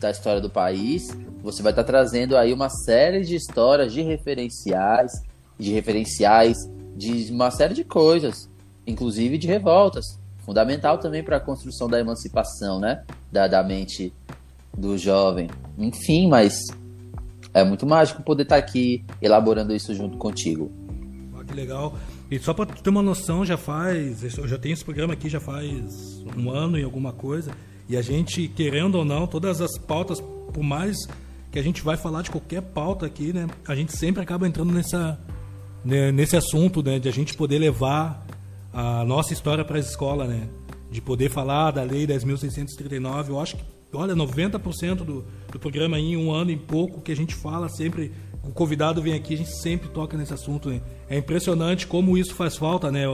da 0.00 0.10
história 0.10 0.40
do 0.40 0.50
país, 0.50 1.08
você 1.40 1.62
vai 1.62 1.70
estar 1.70 1.84
trazendo 1.84 2.36
aí 2.36 2.52
uma 2.52 2.68
série 2.68 3.20
de 3.20 3.36
histórias, 3.36 3.92
de 3.92 4.02
referenciais, 4.02 5.12
de 5.56 5.72
referenciais 5.72 6.56
de 6.96 7.30
uma 7.30 7.52
série 7.52 7.74
de 7.74 7.84
coisas 7.84 8.50
inclusive 8.90 9.38
de 9.38 9.46
revoltas. 9.46 10.18
Fundamental 10.38 10.98
também 10.98 11.22
para 11.22 11.36
a 11.36 11.40
construção 11.40 11.88
da 11.88 12.00
emancipação, 12.00 12.80
né? 12.80 13.04
Da, 13.30 13.46
da 13.46 13.62
mente 13.62 14.12
do 14.76 14.98
jovem. 14.98 15.48
Enfim, 15.78 16.28
mas 16.28 16.66
é 17.52 17.62
muito 17.62 17.86
mágico 17.86 18.22
poder 18.22 18.42
estar 18.42 18.56
tá 18.56 18.58
aqui 18.58 19.04
elaborando 19.20 19.74
isso 19.74 19.94
junto 19.94 20.18
contigo. 20.18 20.72
Que 21.50 21.56
legal. 21.56 21.98
E 22.30 22.38
só 22.38 22.54
para 22.54 22.66
ter 22.66 22.88
uma 22.88 23.02
noção, 23.02 23.44
já 23.44 23.56
faz. 23.56 24.22
Eu 24.38 24.46
já 24.46 24.56
tenho 24.56 24.72
esse 24.72 24.84
programa 24.84 25.14
aqui 25.14 25.28
já 25.28 25.40
faz 25.40 26.24
um 26.36 26.48
ano 26.50 26.78
e 26.78 26.84
alguma 26.84 27.12
coisa. 27.12 27.50
E 27.88 27.96
a 27.96 28.02
gente, 28.02 28.46
querendo 28.46 28.94
ou 28.94 29.04
não, 29.04 29.26
todas 29.26 29.60
as 29.60 29.76
pautas, 29.76 30.20
por 30.20 30.62
mais 30.62 30.96
que 31.50 31.58
a 31.58 31.62
gente 31.62 31.82
vai 31.82 31.96
falar 31.96 32.22
de 32.22 32.30
qualquer 32.30 32.62
pauta 32.62 33.04
aqui, 33.04 33.32
né? 33.32 33.48
A 33.66 33.74
gente 33.74 33.96
sempre 33.96 34.22
acaba 34.22 34.46
entrando 34.46 34.72
nessa, 34.72 35.18
né, 35.84 36.12
nesse 36.12 36.36
assunto, 36.36 36.82
né? 36.84 37.00
De 37.00 37.08
a 37.08 37.12
gente 37.12 37.34
poder 37.34 37.58
levar 37.58 38.24
a 38.72 39.04
nossa 39.04 39.32
história 39.32 39.64
para 39.64 39.76
a 39.76 39.80
escola, 39.80 40.28
né? 40.28 40.48
De 40.88 41.00
poder 41.00 41.30
falar 41.30 41.72
da 41.72 41.82
Lei 41.82 42.06
10.639. 42.06 43.28
Eu 43.28 43.40
acho 43.40 43.56
que, 43.56 43.64
olha, 43.92 44.14
90% 44.14 44.98
do, 44.98 45.24
do 45.50 45.58
programa 45.58 45.98
em 45.98 46.16
um 46.16 46.30
ano 46.32 46.52
e 46.52 46.56
pouco 46.56 47.00
que 47.00 47.10
a 47.10 47.16
gente 47.16 47.34
fala 47.34 47.68
sempre 47.68 48.12
o 48.42 48.50
convidado 48.50 49.02
vem 49.02 49.14
aqui, 49.14 49.34
a 49.34 49.36
gente 49.36 49.60
sempre 49.60 49.88
toca 49.88 50.16
nesse 50.16 50.32
assunto. 50.32 50.70
Né? 50.70 50.80
É 51.08 51.16
impressionante 51.16 51.86
como 51.86 52.16
isso 52.16 52.34
faz 52.34 52.56
falta, 52.56 52.90
né? 52.90 53.04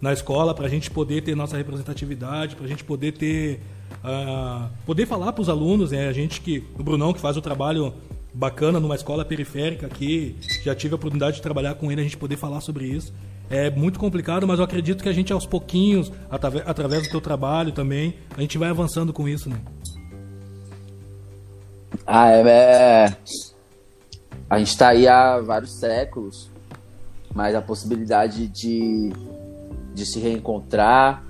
Na 0.00 0.12
escola, 0.12 0.52
para 0.52 0.66
a 0.66 0.68
gente 0.68 0.90
poder 0.90 1.22
ter 1.22 1.36
nossa 1.36 1.56
representatividade, 1.56 2.56
para 2.56 2.64
a 2.64 2.68
gente 2.68 2.82
poder 2.82 3.12
ter. 3.12 3.60
Uh, 4.02 4.68
poder 4.84 5.06
falar 5.06 5.32
para 5.32 5.42
os 5.42 5.48
alunos, 5.48 5.92
né? 5.92 6.08
A 6.08 6.12
gente 6.12 6.40
que. 6.40 6.64
O 6.78 6.82
Brunão 6.82 7.12
que 7.12 7.20
faz 7.20 7.36
o 7.36 7.40
trabalho 7.40 7.94
bacana 8.34 8.80
numa 8.80 8.94
escola 8.94 9.24
periférica 9.24 9.86
aqui, 9.86 10.36
já 10.64 10.74
tive 10.74 10.94
a 10.94 10.96
oportunidade 10.96 11.36
de 11.36 11.42
trabalhar 11.42 11.74
com 11.74 11.92
ele, 11.92 12.00
a 12.00 12.04
gente 12.04 12.16
poder 12.16 12.36
falar 12.36 12.60
sobre 12.60 12.86
isso. 12.86 13.12
É 13.50 13.70
muito 13.70 13.98
complicado, 13.98 14.46
mas 14.46 14.58
eu 14.58 14.64
acredito 14.64 15.02
que 15.02 15.08
a 15.08 15.12
gente 15.12 15.32
aos 15.32 15.46
pouquinhos, 15.46 16.10
através 16.30 17.02
do 17.02 17.10
teu 17.10 17.20
trabalho 17.20 17.70
também, 17.70 18.14
a 18.36 18.40
gente 18.40 18.56
vai 18.56 18.70
avançando 18.70 19.12
com 19.12 19.28
isso, 19.28 19.50
né? 19.50 19.60
Ah, 22.06 22.30
é, 22.30 22.40
é... 22.40 23.16
A 24.52 24.58
gente 24.58 24.68
está 24.68 24.88
aí 24.88 25.08
há 25.08 25.40
vários 25.40 25.72
séculos, 25.72 26.50
mas 27.34 27.54
a 27.54 27.62
possibilidade 27.62 28.48
de, 28.48 29.10
de 29.94 30.04
se 30.04 30.20
reencontrar, 30.20 31.24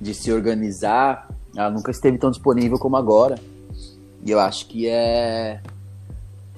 de 0.00 0.12
se 0.12 0.32
organizar, 0.32 1.28
ela 1.54 1.70
nunca 1.70 1.92
esteve 1.92 2.18
tão 2.18 2.28
disponível 2.28 2.76
como 2.76 2.96
agora. 2.96 3.36
E 4.24 4.32
eu 4.32 4.40
acho 4.40 4.66
que 4.66 4.88
é, 4.88 5.60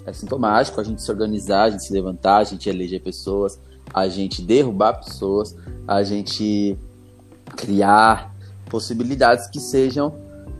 é 0.06 0.12
sintomático 0.14 0.80
a 0.80 0.82
gente 0.82 1.02
se 1.02 1.10
organizar, 1.10 1.64
a 1.64 1.70
gente 1.72 1.84
se 1.84 1.92
levantar, 1.92 2.38
a 2.38 2.44
gente 2.44 2.70
eleger 2.70 3.02
pessoas, 3.02 3.60
a 3.92 4.08
gente 4.08 4.40
derrubar 4.40 5.04
pessoas, 5.04 5.54
a 5.86 6.02
gente 6.02 6.74
criar 7.54 8.34
possibilidades 8.70 9.46
que 9.46 9.60
sejam 9.60 10.14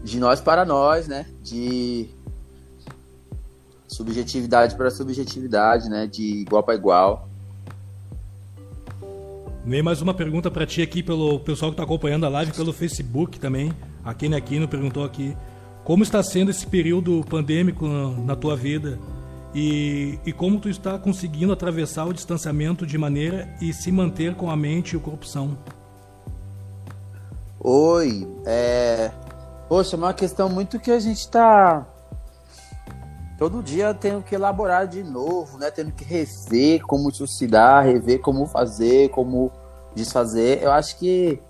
de 0.04 0.20
nós 0.20 0.42
para 0.42 0.66
nós, 0.66 1.08
né? 1.08 1.24
De 1.42 2.06
subjetividade 3.88 4.76
para 4.76 4.90
subjetividade, 4.90 5.88
né? 5.88 6.06
De 6.06 6.22
igual 6.22 6.62
para 6.62 6.74
igual. 6.74 7.28
Vem 9.64 9.82
mais 9.82 10.00
uma 10.00 10.14
pergunta 10.14 10.50
para 10.50 10.64
ti 10.64 10.80
aqui 10.80 11.02
pelo 11.02 11.40
pessoal 11.40 11.70
que 11.70 11.74
está 11.74 11.82
acompanhando 11.82 12.24
a 12.24 12.28
live 12.28 12.52
pelo 12.52 12.72
Facebook 12.72 13.40
também. 13.40 13.72
A 14.04 14.14
Kenny 14.14 14.36
Aquino 14.36 14.68
perguntou 14.68 15.04
aqui 15.04 15.36
como 15.84 16.02
está 16.02 16.22
sendo 16.22 16.50
esse 16.50 16.66
período 16.66 17.24
pandêmico 17.28 17.86
na 17.86 18.36
tua 18.36 18.54
vida 18.54 18.98
e, 19.54 20.18
e 20.24 20.32
como 20.32 20.60
tu 20.60 20.68
está 20.68 20.98
conseguindo 20.98 21.52
atravessar 21.52 22.04
o 22.06 22.12
distanciamento 22.12 22.86
de 22.86 22.96
maneira 22.96 23.48
e 23.60 23.72
se 23.72 23.90
manter 23.90 24.34
com 24.34 24.50
a 24.50 24.56
mente 24.56 24.92
e 24.92 24.96
o 24.96 25.00
corpo 25.00 25.26
são. 25.26 25.56
Oi, 27.60 28.26
é... 28.46 29.10
Poxa, 29.68 29.96
é 29.96 29.98
uma 29.98 30.14
questão 30.14 30.48
muito 30.48 30.78
que 30.78 30.90
a 30.90 31.00
gente 31.00 31.18
está 31.18 31.86
todo 33.38 33.62
dia 33.62 33.94
tendo 33.94 34.20
que 34.22 34.34
elaborar 34.34 34.88
de 34.88 35.02
novo, 35.04 35.56
né? 35.58 35.70
Tendo 35.70 35.92
que 35.92 36.04
rever 36.04 36.82
como 36.82 37.14
suscitar, 37.14 37.84
rever 37.84 38.20
como 38.20 38.46
fazer, 38.46 39.08
como 39.10 39.52
desfazer. 39.94 40.60
Eu 40.60 40.72
acho 40.72 40.98
que 40.98 41.40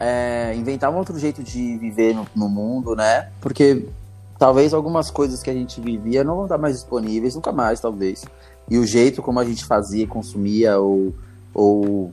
é, 0.00 0.52
inventar 0.56 0.90
um 0.90 0.96
outro 0.96 1.16
jeito 1.16 1.42
de 1.44 1.78
viver 1.78 2.14
no, 2.14 2.26
no 2.34 2.48
mundo, 2.48 2.96
né? 2.96 3.30
Porque 3.40 3.88
talvez 4.36 4.74
algumas 4.74 5.10
coisas 5.10 5.42
que 5.42 5.48
a 5.48 5.54
gente 5.54 5.80
vivia 5.80 6.24
não 6.24 6.34
vão 6.34 6.44
estar 6.46 6.58
mais 6.58 6.74
disponíveis, 6.74 7.36
nunca 7.36 7.52
mais, 7.52 7.78
talvez. 7.78 8.24
E 8.68 8.76
o 8.76 8.84
jeito 8.84 9.22
como 9.22 9.38
a 9.38 9.44
gente 9.44 9.64
fazia, 9.64 10.08
consumia 10.08 10.78
ou, 10.78 11.14
ou, 11.54 12.12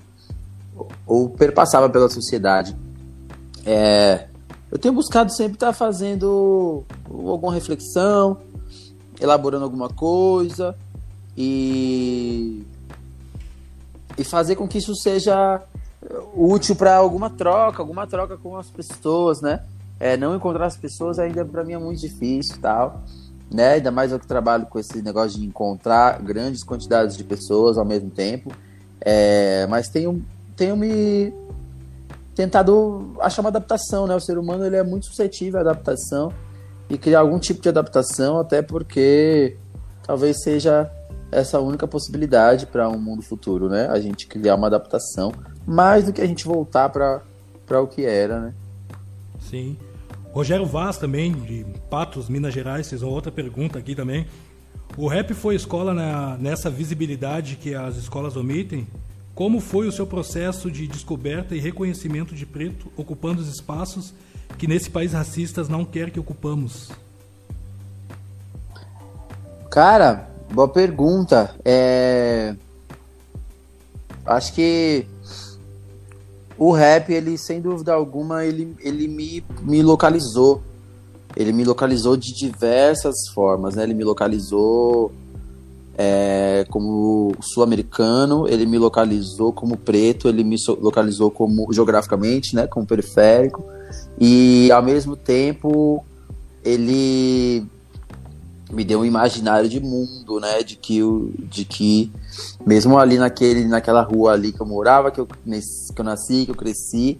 ou 1.07 1.29
perpassava 1.29 1.89
pela 1.89 2.09
sociedade. 2.09 2.77
É, 3.65 4.27
eu 4.71 4.77
tenho 4.77 4.93
buscado 4.93 5.33
sempre 5.33 5.53
estar 5.53 5.73
fazendo 5.73 6.83
alguma 7.09 7.53
reflexão, 7.53 8.37
elaborando 9.21 9.63
alguma 9.63 9.87
coisa 9.87 10.75
e, 11.37 12.65
e 14.17 14.23
fazer 14.23 14.55
com 14.55 14.67
que 14.67 14.79
isso 14.79 14.95
seja 14.95 15.61
útil 16.35 16.75
para 16.75 16.95
alguma 16.95 17.29
troca, 17.29 17.81
alguma 17.81 18.07
troca 18.07 18.35
com 18.35 18.57
as 18.57 18.67
pessoas, 18.67 19.41
né? 19.41 19.61
É, 19.99 20.17
não 20.17 20.35
encontrar 20.35 20.65
as 20.65 20.75
pessoas 20.75 21.19
ainda 21.19 21.45
para 21.45 21.63
mim 21.63 21.73
é 21.73 21.77
muito 21.77 22.01
difícil 22.01 22.57
tal, 22.59 23.03
né? 23.51 23.73
Ainda 23.73 23.91
mais 23.91 24.11
eu 24.11 24.19
que 24.19 24.25
trabalho 24.25 24.65
com 24.65 24.79
esse 24.79 25.01
negócio 25.01 25.39
de 25.39 25.45
encontrar 25.45 26.19
grandes 26.21 26.63
quantidades 26.63 27.15
de 27.15 27.23
pessoas 27.23 27.77
ao 27.77 27.85
mesmo 27.85 28.09
tempo. 28.09 28.51
É, 28.99 29.67
mas 29.67 29.89
tenho, 29.89 30.23
tenho 30.55 30.75
me 30.75 31.31
tentado 32.35 33.15
achar 33.19 33.41
uma 33.41 33.49
adaptação, 33.49 34.07
né? 34.07 34.15
O 34.15 34.19
ser 34.19 34.39
humano 34.39 34.65
ele 34.65 34.77
é 34.77 34.83
muito 34.83 35.05
suscetível 35.05 35.59
à 35.59 35.61
adaptação 35.61 36.33
e 36.91 36.97
criar 36.97 37.21
algum 37.21 37.39
tipo 37.39 37.61
de 37.61 37.69
adaptação, 37.69 38.37
até 38.37 38.61
porque 38.61 39.55
talvez 40.05 40.43
seja 40.43 40.91
essa 41.31 41.57
única 41.57 41.87
possibilidade 41.87 42.65
para 42.65 42.89
um 42.89 42.99
mundo 42.99 43.21
futuro, 43.21 43.69
né? 43.69 43.87
A 43.87 43.97
gente 43.97 44.27
criar 44.27 44.55
uma 44.55 44.67
adaptação 44.67 45.31
mais 45.65 46.05
do 46.05 46.11
que 46.11 46.19
a 46.19 46.27
gente 46.27 46.43
voltar 46.43 46.89
para 46.89 47.81
o 47.81 47.87
que 47.87 48.03
era, 48.03 48.41
né? 48.41 48.53
Sim. 49.39 49.77
Rogério 50.33 50.65
Vaz 50.65 50.97
também, 50.97 51.31
de 51.31 51.65
Patos, 51.89 52.27
Minas 52.27 52.53
Gerais, 52.53 52.89
fez 52.89 53.01
uma 53.01 53.11
outra 53.11 53.31
pergunta 53.31 53.79
aqui 53.79 53.95
também. 53.95 54.27
O 54.97 55.07
rap 55.07 55.33
foi 55.33 55.55
escola 55.55 55.93
na, 55.93 56.37
nessa 56.37 56.69
visibilidade 56.69 57.55
que 57.55 57.73
as 57.73 57.95
escolas 57.95 58.35
omitem? 58.35 58.85
Como 59.33 59.61
foi 59.61 59.87
o 59.87 59.91
seu 59.93 60.05
processo 60.05 60.69
de 60.69 60.87
descoberta 60.87 61.55
e 61.55 61.59
reconhecimento 61.59 62.35
de 62.35 62.45
preto 62.45 62.91
ocupando 62.97 63.41
os 63.41 63.47
espaços 63.47 64.13
que 64.57 64.67
nesse 64.67 64.89
país 64.89 65.13
racistas 65.13 65.67
não 65.67 65.83
quer 65.83 66.11
que 66.11 66.19
ocupamos? 66.19 66.89
Cara, 69.69 70.29
boa 70.51 70.67
pergunta. 70.67 71.55
É... 71.63 72.55
Acho 74.25 74.53
que 74.53 75.05
o 76.57 76.71
rap, 76.71 77.11
ele, 77.11 77.37
sem 77.37 77.59
dúvida 77.59 77.93
alguma, 77.93 78.45
ele, 78.45 78.75
ele 78.81 79.07
me, 79.07 79.43
me 79.61 79.81
localizou. 79.81 80.61
Ele 81.35 81.51
me 81.51 81.63
localizou 81.63 82.15
de 82.15 82.33
diversas 82.35 83.29
formas, 83.33 83.75
né? 83.75 83.83
Ele 83.83 83.93
me 83.93 84.03
localizou 84.03 85.11
é, 85.97 86.65
como 86.69 87.33
sul-americano, 87.41 88.47
ele 88.47 88.65
me 88.65 88.77
localizou 88.77 89.51
como 89.51 89.77
preto, 89.77 90.27
ele 90.27 90.43
me 90.43 90.55
localizou 90.79 91.31
como 91.31 91.71
geograficamente, 91.71 92.55
né? 92.55 92.67
Como 92.67 92.85
periférico. 92.85 93.63
E, 94.23 94.71
ao 94.71 94.83
mesmo 94.83 95.15
tempo, 95.15 96.05
ele 96.63 97.65
me 98.71 98.85
deu 98.85 98.99
um 98.99 99.05
imaginário 99.05 99.67
de 99.67 99.79
mundo, 99.79 100.39
né? 100.39 100.61
De 100.61 100.75
que, 100.75 101.01
de 101.49 101.65
que 101.65 102.11
mesmo 102.63 102.99
ali 102.99 103.17
naquele, 103.17 103.65
naquela 103.65 104.03
rua 104.03 104.33
ali 104.33 104.51
que 104.51 104.61
eu 104.61 104.65
morava, 104.67 105.09
que 105.09 105.19
eu, 105.19 105.25
que 105.25 105.33
eu 105.97 106.05
nasci, 106.05 106.45
que 106.45 106.51
eu 106.51 106.55
cresci, 106.55 107.19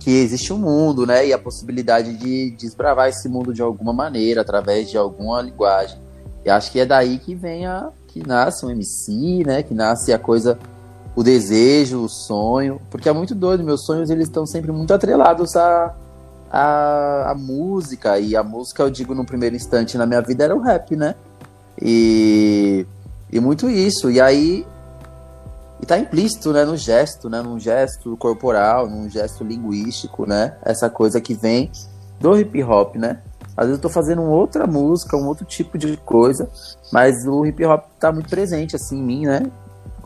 que 0.00 0.10
existe 0.10 0.54
um 0.54 0.58
mundo, 0.58 1.04
né? 1.04 1.26
E 1.26 1.34
a 1.34 1.38
possibilidade 1.38 2.14
de 2.14 2.50
desbravar 2.52 3.10
esse 3.10 3.28
mundo 3.28 3.52
de 3.52 3.60
alguma 3.60 3.92
maneira, 3.92 4.40
através 4.40 4.90
de 4.90 4.96
alguma 4.96 5.42
linguagem. 5.42 5.98
E 6.46 6.48
acho 6.48 6.72
que 6.72 6.80
é 6.80 6.86
daí 6.86 7.18
que 7.18 7.34
vem 7.34 7.66
a. 7.66 7.90
que 8.08 8.26
nasce 8.26 8.64
um 8.64 8.70
MC, 8.70 9.44
né? 9.44 9.62
Que 9.62 9.74
nasce 9.74 10.14
a 10.14 10.18
coisa, 10.18 10.58
o 11.14 11.22
desejo, 11.22 12.02
o 12.02 12.08
sonho. 12.08 12.80
Porque 12.90 13.06
é 13.06 13.12
muito 13.12 13.34
doido, 13.34 13.62
meus 13.62 13.84
sonhos 13.84 14.08
eles 14.08 14.28
estão 14.28 14.46
sempre 14.46 14.72
muito 14.72 14.94
atrelados 14.94 15.54
a 15.56 15.94
a, 16.52 17.30
a 17.30 17.34
música, 17.34 18.18
e 18.18 18.36
a 18.36 18.42
música, 18.42 18.82
eu 18.82 18.90
digo 18.90 19.14
no 19.14 19.24
primeiro 19.24 19.56
instante 19.56 19.96
na 19.96 20.04
minha 20.04 20.20
vida, 20.20 20.44
era 20.44 20.54
o 20.54 20.60
rap, 20.60 20.94
né? 20.94 21.14
E, 21.80 22.86
e 23.32 23.40
muito 23.40 23.70
isso. 23.70 24.10
E 24.10 24.20
aí. 24.20 24.66
E 25.80 25.86
tá 25.86 25.98
implícito, 25.98 26.52
né, 26.52 26.64
no 26.64 26.76
gesto, 26.76 27.28
né? 27.28 27.42
Num 27.42 27.58
gesto 27.58 28.16
corporal, 28.16 28.88
num 28.88 29.08
gesto 29.08 29.42
linguístico, 29.42 30.26
né? 30.26 30.54
Essa 30.62 30.88
coisa 30.88 31.20
que 31.20 31.34
vem 31.34 31.72
do 32.20 32.38
hip 32.38 32.62
hop, 32.62 32.96
né? 32.96 33.18
Às 33.56 33.66
vezes 33.66 33.78
eu 33.78 33.82
tô 33.82 33.88
fazendo 33.88 34.22
outra 34.22 34.66
música, 34.66 35.16
um 35.16 35.26
outro 35.26 35.44
tipo 35.44 35.76
de 35.76 35.96
coisa, 35.96 36.48
mas 36.92 37.26
o 37.26 37.44
hip 37.44 37.64
hop 37.64 37.84
tá 37.98 38.12
muito 38.12 38.28
presente, 38.28 38.76
assim, 38.76 38.98
em 38.98 39.02
mim, 39.02 39.26
né? 39.26 39.42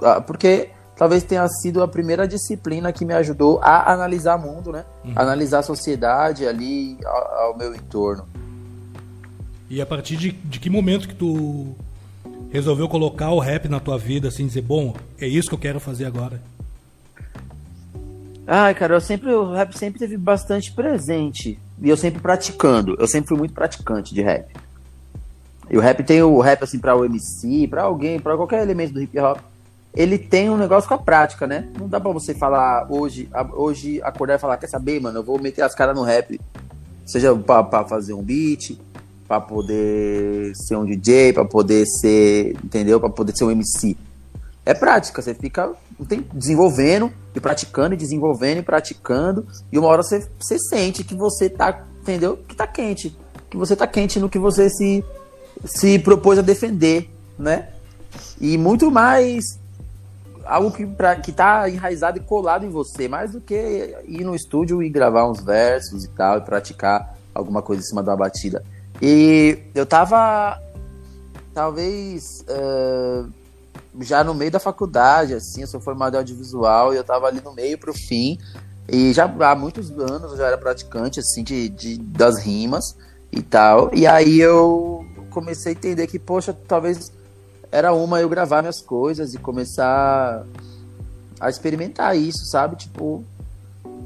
Ah, 0.02 0.20
porque 0.20 0.70
talvez 0.96 1.22
tenha 1.22 1.46
sido 1.48 1.82
a 1.82 1.88
primeira 1.88 2.26
disciplina 2.26 2.92
que 2.92 3.04
me 3.04 3.12
ajudou 3.14 3.60
a 3.62 3.92
analisar 3.92 4.36
o 4.36 4.42
mundo, 4.42 4.72
né? 4.72 4.84
Uhum. 5.04 5.12
Analisar 5.14 5.60
a 5.60 5.62
sociedade 5.62 6.46
ali 6.46 6.98
ao, 7.04 7.34
ao, 7.42 7.56
meu 7.56 7.74
entorno. 7.74 8.26
E 9.68 9.80
a 9.80 9.86
partir 9.86 10.16
de, 10.16 10.32
de 10.32 10.58
que 10.58 10.70
momento 10.70 11.06
que 11.06 11.14
tu 11.14 11.74
resolveu 12.50 12.88
colocar 12.88 13.30
o 13.30 13.38
rap 13.38 13.68
na 13.68 13.78
tua 13.78 13.98
vida, 13.98 14.28
assim, 14.28 14.46
dizer, 14.46 14.62
bom, 14.62 14.94
é 15.20 15.26
isso 15.26 15.48
que 15.48 15.54
eu 15.54 15.58
quero 15.58 15.80
fazer 15.80 16.06
agora? 16.06 16.40
Ai, 18.46 18.74
cara, 18.74 18.94
eu 18.94 19.00
sempre, 19.00 19.32
o 19.32 19.52
rap 19.52 19.76
sempre 19.76 19.98
teve 19.98 20.16
bastante 20.16 20.72
presente. 20.72 21.58
E 21.82 21.88
eu 21.88 21.96
sempre 21.96 22.20
praticando. 22.22 22.96
Eu 22.98 23.08
sempre 23.08 23.28
fui 23.28 23.36
muito 23.36 23.52
praticante 23.52 24.14
de 24.14 24.22
rap. 24.22 24.46
E 25.68 25.76
o 25.76 25.80
rap 25.80 26.02
tem 26.04 26.22
o 26.22 26.38
rap, 26.40 26.62
assim, 26.62 26.78
pra 26.78 26.94
o 26.94 27.04
MC, 27.04 27.66
pra 27.66 27.82
alguém, 27.82 28.20
pra 28.20 28.36
qualquer 28.36 28.62
elemento 28.62 28.94
do 28.94 29.02
hip 29.02 29.18
hop 29.18 29.40
ele 29.96 30.18
tem 30.18 30.50
um 30.50 30.58
negócio 30.58 30.86
com 30.86 30.94
a 30.94 30.98
prática, 30.98 31.46
né? 31.46 31.68
Não 31.78 31.88
dá 31.88 31.98
pra 31.98 32.12
você 32.12 32.34
falar 32.34 32.86
hoje, 32.90 33.28
hoje 33.54 34.00
acordar 34.02 34.34
e 34.34 34.38
falar, 34.38 34.58
quer 34.58 34.68
saber, 34.68 35.00
mano, 35.00 35.20
eu 35.20 35.24
vou 35.24 35.40
meter 35.40 35.62
as 35.62 35.74
caras 35.74 35.96
no 35.96 36.02
rap. 36.02 36.38
Seja 37.06 37.34
pra, 37.34 37.62
pra 37.62 37.84
fazer 37.84 38.12
um 38.12 38.22
beat, 38.22 38.78
para 39.26 39.40
poder 39.40 40.54
ser 40.54 40.76
um 40.76 40.84
DJ, 40.84 41.32
para 41.32 41.46
poder 41.46 41.86
ser, 41.86 42.54
entendeu? 42.62 43.00
Para 43.00 43.08
poder 43.08 43.34
ser 43.34 43.44
um 43.44 43.50
MC. 43.50 43.96
É 44.66 44.74
prática, 44.74 45.22
você 45.22 45.32
fica 45.32 45.72
desenvolvendo 46.34 47.10
e 47.34 47.40
praticando 47.40 47.94
e 47.94 47.96
desenvolvendo 47.96 48.58
e 48.58 48.62
praticando 48.62 49.46
e 49.72 49.78
uma 49.78 49.88
hora 49.88 50.02
você, 50.02 50.28
você 50.38 50.58
sente 50.58 51.04
que 51.04 51.14
você 51.14 51.48
tá, 51.48 51.86
entendeu? 52.02 52.36
Que 52.36 52.54
tá 52.54 52.66
quente, 52.66 53.16
que 53.48 53.56
você 53.56 53.74
tá 53.74 53.86
quente 53.86 54.18
no 54.18 54.28
que 54.28 54.38
você 54.38 54.68
se 54.68 55.04
se 55.64 55.98
propôs 55.98 56.38
a 56.38 56.42
defender, 56.42 57.08
né? 57.38 57.68
E 58.38 58.58
muito 58.58 58.90
mais 58.90 59.58
algo 60.46 60.70
que, 60.70 60.86
pra, 60.86 61.16
que 61.16 61.32
tá 61.32 61.68
enraizado 61.68 62.18
e 62.18 62.20
colado 62.20 62.64
em 62.64 62.70
você, 62.70 63.08
mais 63.08 63.32
do 63.32 63.40
que 63.40 63.96
ir 64.06 64.24
no 64.24 64.34
estúdio 64.34 64.82
e 64.82 64.88
gravar 64.88 65.28
uns 65.28 65.40
versos 65.40 66.04
e 66.04 66.08
tal, 66.08 66.38
e 66.38 66.40
praticar 66.40 67.16
alguma 67.34 67.62
coisa 67.62 67.82
em 67.82 67.84
cima 67.84 68.02
uma 68.02 68.16
batida. 68.16 68.64
E 69.00 69.58
eu 69.74 69.84
tava, 69.84 70.58
talvez, 71.52 72.44
uh, 72.48 73.30
já 74.00 74.24
no 74.24 74.34
meio 74.34 74.50
da 74.50 74.58
faculdade, 74.58 75.34
assim, 75.34 75.62
eu 75.62 75.66
sou 75.66 75.80
formado 75.80 76.14
em 76.14 76.18
audiovisual 76.18 76.94
e 76.94 76.96
eu 76.96 77.04
tava 77.04 77.26
ali 77.26 77.40
no 77.40 77.52
meio 77.52 77.78
pro 77.78 77.92
fim. 77.92 78.38
E 78.88 79.12
já 79.12 79.24
há 79.24 79.54
muitos 79.54 79.90
anos 79.90 80.32
eu 80.32 80.36
já 80.36 80.46
era 80.46 80.58
praticante, 80.58 81.20
assim, 81.20 81.42
de, 81.42 81.68
de 81.68 81.98
das 81.98 82.38
rimas 82.38 82.96
e 83.32 83.42
tal. 83.42 83.90
E 83.92 84.06
aí 84.06 84.40
eu 84.40 85.04
comecei 85.30 85.72
a 85.72 85.76
entender 85.76 86.06
que, 86.06 86.18
poxa, 86.18 86.56
talvez 86.66 87.12
era 87.76 87.92
uma 87.92 88.23
eu 88.23 88.28
gravar 88.28 88.62
minhas 88.62 88.80
coisas 88.80 89.35
e 89.35 89.38
começar 89.38 90.47
a 91.38 91.50
experimentar 91.50 92.16
isso, 92.16 92.47
sabe? 92.47 92.75
Tipo, 92.75 93.23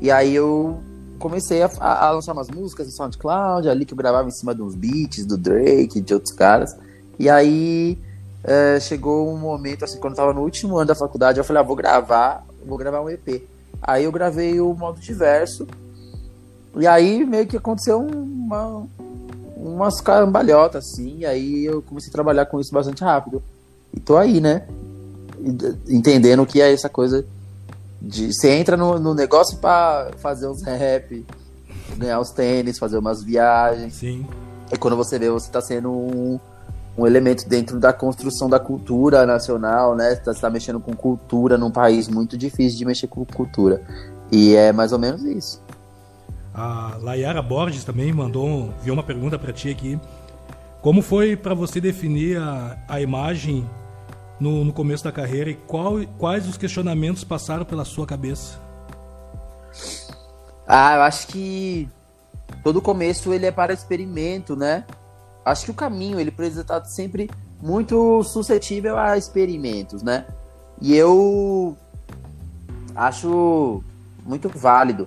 e 0.00 0.10
aí 0.10 0.34
eu 0.34 0.80
comecei 1.20 1.62
a, 1.62 1.70
a, 1.78 2.10
lançar 2.10 2.32
umas 2.32 2.48
músicas 2.48 2.88
no 2.88 2.92
SoundCloud, 2.92 3.68
ali 3.68 3.84
que 3.84 3.92
eu 3.92 3.96
gravava 3.96 4.26
em 4.26 4.32
cima 4.32 4.56
de 4.56 4.60
uns 4.60 4.74
beats 4.74 5.24
do 5.24 5.38
Drake, 5.38 6.00
de 6.00 6.12
outros 6.12 6.34
caras. 6.34 6.76
E 7.16 7.30
aí 7.30 7.96
é, 8.42 8.80
chegou 8.80 9.32
um 9.32 9.38
momento, 9.38 9.84
assim, 9.84 10.00
quando 10.00 10.14
eu 10.14 10.16
tava 10.16 10.32
no 10.32 10.40
último 10.40 10.76
ano 10.76 10.88
da 10.88 10.96
faculdade, 10.96 11.38
eu 11.38 11.44
falei, 11.44 11.62
ah, 11.62 11.66
vou 11.66 11.76
gravar, 11.76 12.44
vou 12.66 12.76
gravar 12.76 13.02
um 13.02 13.08
EP. 13.08 13.46
Aí 13.80 14.02
eu 14.02 14.10
gravei 14.10 14.60
o 14.60 14.74
modo 14.74 14.98
diverso. 14.98 15.68
E 16.76 16.88
aí 16.88 17.24
meio 17.24 17.46
que 17.46 17.56
aconteceu 17.56 18.00
uma, 18.00 18.84
umas 19.56 20.00
cambalhotas, 20.00 20.86
assim, 20.86 21.18
e 21.18 21.26
aí 21.26 21.64
eu 21.66 21.80
comecei 21.82 22.10
a 22.10 22.12
trabalhar 22.12 22.46
com 22.46 22.58
isso 22.58 22.74
bastante 22.74 23.04
rápido. 23.04 23.40
E 23.94 24.00
tô 24.00 24.16
aí, 24.16 24.40
né? 24.40 24.66
Entendendo 25.88 26.44
que 26.46 26.60
é 26.60 26.72
essa 26.72 26.88
coisa 26.88 27.24
de. 28.00 28.32
Você 28.32 28.50
entra 28.50 28.76
no, 28.76 28.98
no 28.98 29.14
negócio 29.14 29.58
para 29.58 30.10
fazer 30.18 30.48
uns 30.48 30.62
rap, 30.62 31.24
ganhar 31.96 32.20
os 32.20 32.30
tênis, 32.30 32.78
fazer 32.78 32.98
umas 32.98 33.22
viagens. 33.22 33.94
Sim. 33.94 34.26
E 34.72 34.76
quando 34.76 34.96
você 34.96 35.18
vê, 35.18 35.28
você 35.30 35.50
tá 35.50 35.60
sendo 35.60 35.90
um, 35.90 36.38
um 36.96 37.06
elemento 37.06 37.48
dentro 37.48 37.78
da 37.80 37.92
construção 37.92 38.48
da 38.48 38.60
cultura 38.60 39.26
nacional, 39.26 39.96
né? 39.96 40.14
Você 40.14 40.20
tá, 40.20 40.34
tá 40.34 40.50
mexendo 40.50 40.78
com 40.78 40.94
cultura 40.94 41.58
num 41.58 41.70
país 41.70 42.08
muito 42.08 42.36
difícil 42.36 42.78
de 42.78 42.84
mexer 42.84 43.08
com 43.08 43.24
cultura. 43.24 43.82
E 44.30 44.54
é 44.54 44.72
mais 44.72 44.92
ou 44.92 44.98
menos 44.98 45.22
isso. 45.24 45.60
A 46.54 46.98
Layara 47.00 47.42
Borges 47.42 47.84
também 47.84 48.12
mandou, 48.12 48.72
viu 48.82 48.94
uma 48.94 49.02
pergunta 49.02 49.38
para 49.38 49.52
ti 49.52 49.70
aqui. 49.70 49.98
Como 50.80 51.02
foi 51.02 51.36
para 51.36 51.54
você 51.54 51.80
definir 51.80 52.38
a, 52.38 52.76
a 52.88 53.00
imagem 53.00 53.68
no, 54.40 54.64
no 54.64 54.72
começo 54.72 55.04
da 55.04 55.12
carreira 55.12 55.50
e 55.50 55.54
qual, 55.54 55.94
quais 56.18 56.48
os 56.48 56.56
questionamentos 56.56 57.22
passaram 57.22 57.64
pela 57.64 57.84
sua 57.84 58.06
cabeça? 58.06 58.58
Ah, 60.66 60.96
eu 60.96 61.02
acho 61.02 61.26
que 61.26 61.88
todo 62.62 62.80
começo 62.80 63.32
ele 63.32 63.46
é 63.46 63.52
para 63.52 63.72
experimento, 63.72 64.56
né? 64.56 64.84
Acho 65.44 65.66
que 65.66 65.70
o 65.70 65.74
caminho 65.74 66.18
ele 66.18 66.30
precisa 66.30 66.62
estar 66.62 66.84
sempre 66.84 67.30
muito 67.62 68.22
suscetível 68.24 68.98
a 68.98 69.18
experimentos, 69.18 70.02
né? 70.02 70.24
E 70.80 70.96
eu 70.96 71.76
acho 72.94 73.82
muito 74.24 74.48
válido 74.48 75.06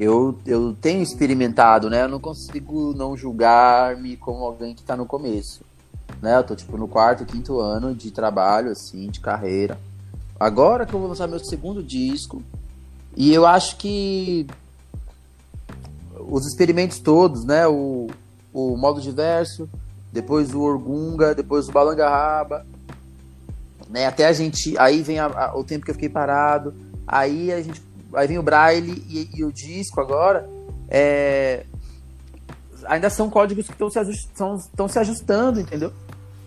eu, 0.00 0.38
eu 0.46 0.74
tenho 0.80 1.02
experimentado, 1.02 1.90
né? 1.90 2.04
Eu 2.04 2.08
não 2.08 2.18
consigo 2.18 2.94
não 2.94 3.14
julgar-me 3.14 4.16
como 4.16 4.44
alguém 4.44 4.74
que 4.74 4.82
tá 4.82 4.96
no 4.96 5.04
começo. 5.04 5.62
Né? 6.20 6.36
Eu 6.36 6.44
tô, 6.44 6.54
tipo, 6.54 6.76
no 6.76 6.88
quarto, 6.88 7.24
quinto 7.24 7.58
ano 7.60 7.94
de 7.94 8.10
trabalho, 8.10 8.70
assim, 8.70 9.08
de 9.08 9.20
carreira. 9.20 9.78
Agora 10.38 10.86
que 10.86 10.94
eu 10.94 11.00
vou 11.00 11.08
lançar 11.08 11.26
meu 11.26 11.38
segundo 11.38 11.82
disco. 11.82 12.42
E 13.16 13.32
eu 13.32 13.46
acho 13.46 13.76
que 13.76 14.46
os 16.18 16.46
experimentos 16.46 16.98
todos, 16.98 17.44
né? 17.44 17.66
O, 17.66 18.08
o 18.52 18.76
modo 18.76 19.00
diverso, 19.00 19.68
depois 20.12 20.54
o 20.54 20.60
Orgunga, 20.60 21.34
depois 21.34 21.68
o 21.68 21.72
Balangarraba, 21.72 22.64
né? 23.88 24.06
Até 24.06 24.26
a 24.26 24.32
gente. 24.32 24.78
Aí 24.78 25.02
vem 25.02 25.18
a, 25.18 25.26
a, 25.26 25.58
o 25.58 25.64
tempo 25.64 25.84
que 25.84 25.90
eu 25.90 25.94
fiquei 25.94 26.08
parado. 26.08 26.74
Aí 27.06 27.52
a 27.52 27.60
gente 27.60 27.82
aí 28.14 28.26
vem 28.26 28.38
o 28.38 28.42
braille 28.42 29.04
e, 29.08 29.38
e 29.38 29.44
o 29.44 29.52
disco 29.52 30.00
agora, 30.00 30.48
é, 30.88 31.64
ainda 32.86 33.08
são 33.10 33.30
códigos 33.30 33.66
que 33.66 33.72
estão 33.72 33.90
se, 33.90 34.00
estão 34.00 34.88
se 34.88 34.98
ajustando, 34.98 35.60
entendeu? 35.60 35.92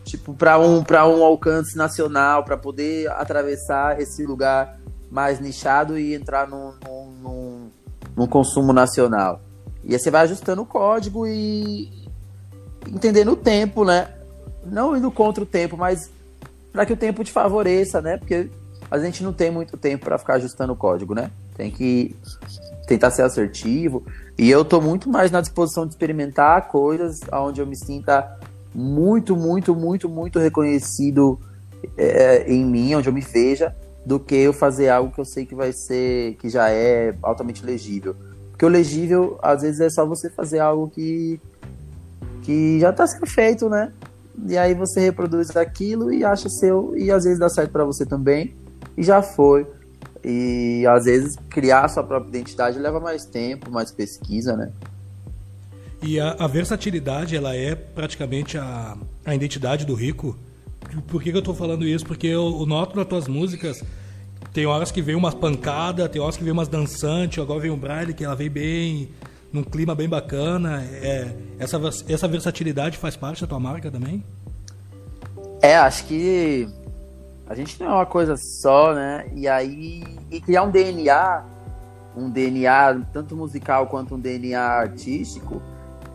Tipo, 0.03 0.33
para 0.33 0.59
um, 0.59 0.83
pra 0.83 1.07
um 1.07 1.23
alcance 1.23 1.77
nacional, 1.77 2.43
para 2.43 2.57
poder 2.57 3.09
atravessar 3.11 3.99
esse 4.01 4.25
lugar 4.25 4.77
mais 5.09 5.39
nichado 5.39 5.97
e 5.97 6.13
entrar 6.13 6.47
num, 6.47 6.73
num, 6.83 7.11
num, 7.21 7.71
num 8.15 8.27
consumo 8.27 8.73
nacional. 8.73 9.41
E 9.83 9.93
aí 9.93 9.99
você 9.99 10.09
vai 10.09 10.23
ajustando 10.23 10.61
o 10.61 10.65
código 10.65 11.27
e 11.27 12.07
entendendo 12.87 13.31
o 13.31 13.35
tempo, 13.35 13.85
né? 13.85 14.09
Não 14.65 14.95
indo 14.95 15.11
contra 15.11 15.43
o 15.43 15.47
tempo, 15.47 15.77
mas 15.77 16.09
para 16.71 16.85
que 16.85 16.93
o 16.93 16.97
tempo 16.97 17.23
te 17.23 17.31
favoreça, 17.31 18.01
né? 18.01 18.17
Porque 18.17 18.49
a 18.89 18.97
gente 18.99 19.23
não 19.23 19.33
tem 19.33 19.51
muito 19.51 19.77
tempo 19.77 20.05
para 20.05 20.17
ficar 20.17 20.35
ajustando 20.35 20.73
o 20.73 20.75
código, 20.75 21.13
né? 21.13 21.31
Tem 21.55 21.69
que 21.69 22.15
tentar 22.87 23.11
ser 23.11 23.21
assertivo. 23.21 24.03
E 24.37 24.49
eu 24.49 24.65
tô 24.65 24.81
muito 24.81 25.09
mais 25.09 25.31
na 25.31 25.41
disposição 25.41 25.85
de 25.85 25.93
experimentar 25.93 26.67
coisas 26.67 27.19
onde 27.31 27.61
eu 27.61 27.67
me 27.67 27.75
sinta 27.75 28.39
muito, 28.73 29.35
muito, 29.35 29.75
muito, 29.75 30.09
muito 30.09 30.39
reconhecido 30.39 31.39
é, 31.97 32.51
em 32.51 32.65
mim, 32.65 32.95
onde 32.95 33.09
eu 33.09 33.13
me 33.13 33.21
veja, 33.21 33.75
do 34.05 34.19
que 34.19 34.35
eu 34.35 34.53
fazer 34.53 34.89
algo 34.89 35.11
que 35.11 35.19
eu 35.19 35.25
sei 35.25 35.45
que 35.45 35.55
vai 35.55 35.71
ser, 35.71 36.35
que 36.35 36.49
já 36.49 36.69
é 36.69 37.15
altamente 37.21 37.65
legível. 37.65 38.15
Porque 38.51 38.65
o 38.65 38.69
legível, 38.69 39.37
às 39.41 39.61
vezes, 39.61 39.79
é 39.79 39.89
só 39.89 40.05
você 40.05 40.29
fazer 40.29 40.59
algo 40.59 40.89
que, 40.89 41.39
que 42.41 42.79
já 42.79 42.89
está 42.89 43.07
sendo 43.07 43.25
feito, 43.25 43.69
né? 43.69 43.91
E 44.47 44.57
aí 44.57 44.73
você 44.73 44.99
reproduz 44.99 45.55
aquilo 45.55 46.11
e 46.11 46.25
acha 46.25 46.49
seu, 46.49 46.93
e 46.97 47.11
às 47.11 47.23
vezes 47.23 47.39
dá 47.39 47.49
certo 47.49 47.71
para 47.71 47.85
você 47.85 48.05
também, 48.05 48.55
e 48.97 49.03
já 49.03 49.21
foi. 49.21 49.65
E 50.23 50.85
às 50.87 51.05
vezes 51.05 51.35
criar 51.49 51.87
sua 51.89 52.03
própria 52.03 52.29
identidade 52.29 52.79
leva 52.79 52.99
mais 52.99 53.25
tempo, 53.25 53.69
mais 53.69 53.91
pesquisa, 53.91 54.55
né? 54.55 54.71
E 56.03 56.19
a, 56.19 56.35
a 56.37 56.47
versatilidade, 56.47 57.33
ela 57.33 57.55
é 57.55 57.73
praticamente 57.75 58.57
a, 58.57 58.97
a 59.25 59.33
identidade 59.33 59.85
do 59.85 59.95
rico. 59.95 60.37
Por 61.07 61.23
que, 61.23 61.31
que 61.31 61.37
eu 61.37 61.39
estou 61.39 61.55
falando 61.55 61.87
isso? 61.87 62.05
Porque 62.05 62.27
eu, 62.27 62.59
eu, 62.59 62.65
noto 62.65 62.93
nas 62.97 63.07
tuas 63.07 63.25
músicas, 63.25 63.81
tem 64.53 64.65
horas 64.65 64.91
que 64.91 65.01
vem 65.01 65.15
umas 65.15 65.33
pancadas, 65.33 66.09
tem 66.09 66.21
horas 66.21 66.35
que 66.35 66.43
vem 66.43 66.51
umas 66.51 66.67
dançantes, 66.67 67.41
agora 67.41 67.61
vem 67.61 67.71
o 67.71 67.77
Braille, 67.77 68.13
que 68.13 68.25
ela 68.25 68.35
vem 68.35 68.49
bem, 68.49 69.09
num 69.51 69.63
clima 69.63 69.95
bem 69.95 70.09
bacana. 70.09 70.83
É, 70.83 71.33
essa, 71.57 71.79
essa 72.09 72.27
versatilidade 72.27 72.97
faz 72.97 73.15
parte 73.15 73.41
da 73.41 73.47
tua 73.47 73.59
marca 73.59 73.89
também? 73.89 74.21
É, 75.61 75.77
acho 75.77 76.05
que 76.05 76.67
a 77.47 77.55
gente 77.55 77.79
não 77.79 77.87
é 77.87 77.93
uma 77.93 78.05
coisa 78.05 78.35
só, 78.35 78.93
né? 78.93 79.31
E 79.33 79.47
aí, 79.47 80.03
e 80.29 80.41
criar 80.41 80.63
um 80.63 80.69
DNA, 80.69 81.45
um 82.13 82.29
DNA 82.29 83.01
tanto 83.13 83.37
musical 83.37 83.87
quanto 83.87 84.15
um 84.15 84.19
DNA 84.19 84.59
artístico, 84.59 85.61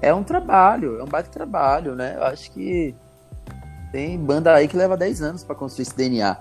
é 0.01 0.15
um 0.15 0.23
trabalho, 0.23 0.99
é 0.99 1.03
um 1.03 1.07
baita 1.07 1.31
trabalho, 1.31 1.95
né? 1.95 2.15
Eu 2.17 2.25
acho 2.25 2.51
que 2.51 2.95
tem 3.91 4.19
banda 4.19 4.55
aí 4.55 4.69
que 4.69 4.77
leva 4.77 4.97
10 4.97 5.23
anos 5.23 5.45
para 5.45 5.55
construir 5.55 5.83
esse 5.83 5.97
DNA. 5.97 6.37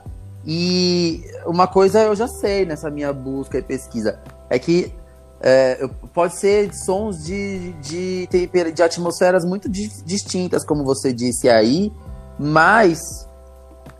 E 0.46 1.24
uma 1.46 1.68
coisa 1.68 2.02
eu 2.04 2.16
já 2.16 2.28
sei 2.28 2.66
nessa 2.66 2.90
minha 2.90 3.12
busca 3.12 3.58
e 3.58 3.62
pesquisa, 3.62 4.20
é 4.50 4.58
que 4.58 4.94
é, 5.40 5.88
pode 6.14 6.36
ser 6.36 6.74
sons 6.74 7.24
de, 7.24 7.74
de, 7.74 8.28
de 8.74 8.84
atmosferas 8.84 9.46
muito 9.46 9.70
distintas, 9.70 10.64
como 10.64 10.84
você 10.84 11.14
disse 11.14 11.50
aí, 11.50 11.92
mas 12.40 13.28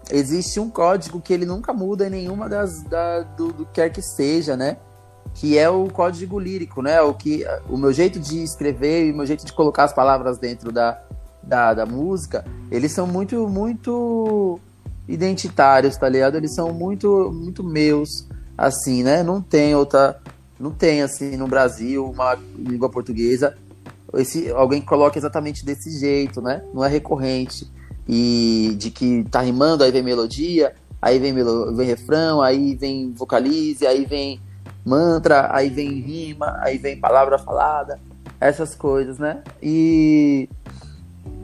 existe 0.10 0.60
um 0.60 0.70
código 0.70 1.20
que 1.20 1.34
ele 1.34 1.46
nunca 1.46 1.74
muda 1.74 2.08
em 2.08 2.10
nenhuma 2.10 2.48
das 2.48 2.82
da, 2.84 3.22
do, 3.22 3.52
do 3.52 3.66
quer 3.66 3.90
que 3.90 4.02
seja, 4.02 4.56
né? 4.56 4.78
Que 5.34 5.58
é 5.58 5.70
o 5.70 5.88
código 5.88 6.40
lírico, 6.40 6.82
né? 6.82 7.02
O 7.02 7.14
que 7.14 7.46
o 7.70 7.78
meu 7.78 7.94
jeito 7.94 8.20
de 8.20 8.44
escrever 8.44 9.08
e 9.08 9.12
o 9.12 9.16
meu 9.16 9.26
jeito 9.26 9.46
de 9.46 9.54
colocar 9.54 9.84
as 9.84 9.94
palavras 9.94 10.38
dentro 10.38 10.72
da, 10.72 11.00
da, 11.44 11.74
da 11.74 11.86
música, 11.86 12.46
eles 12.72 12.92
são 12.92 13.06
muito 13.06 13.48
muito 13.48 14.60
identitários, 15.08 15.96
tá 15.96 16.10
ligado? 16.10 16.36
Eles 16.36 16.54
são 16.54 16.74
muito 16.74 17.32
muito 17.32 17.64
meus, 17.64 18.28
assim, 18.58 19.04
né? 19.04 19.22
Não 19.24 19.42
tem 19.42 19.76
outra, 19.76 20.20
não 20.60 20.72
tem 20.72 21.02
assim 21.02 21.38
no 21.38 21.48
Brasil 21.48 22.06
uma 22.06 22.36
língua 22.58 22.90
portuguesa 22.90 23.56
esse, 24.16 24.50
alguém 24.52 24.82
coloca 24.82 25.18
exatamente 25.18 25.66
desse 25.66 26.00
jeito, 26.00 26.42
né? 26.42 26.62
Não 26.74 26.84
é 26.84 26.88
recorrente. 26.88 27.70
E 28.08 28.76
de 28.78 28.90
que 28.90 29.26
tá 29.30 29.42
rimando, 29.42 29.84
aí 29.84 29.92
vem 29.92 30.02
melodia, 30.02 30.74
aí 31.02 31.20
vem, 31.20 31.34
melo, 31.34 31.76
vem 31.76 31.88
refrão, 31.88 32.42
aí 32.42 32.76
vem 32.76 33.12
vocalize, 33.14 33.86
aí 33.86 34.06
vem 34.06 34.40
mantra, 34.88 35.54
aí 35.54 35.70
vem 35.70 36.00
rima, 36.00 36.58
aí 36.62 36.78
vem 36.78 36.98
palavra 36.98 37.38
falada, 37.38 38.00
essas 38.40 38.74
coisas, 38.74 39.20
né? 39.20 39.44
E 39.62 40.48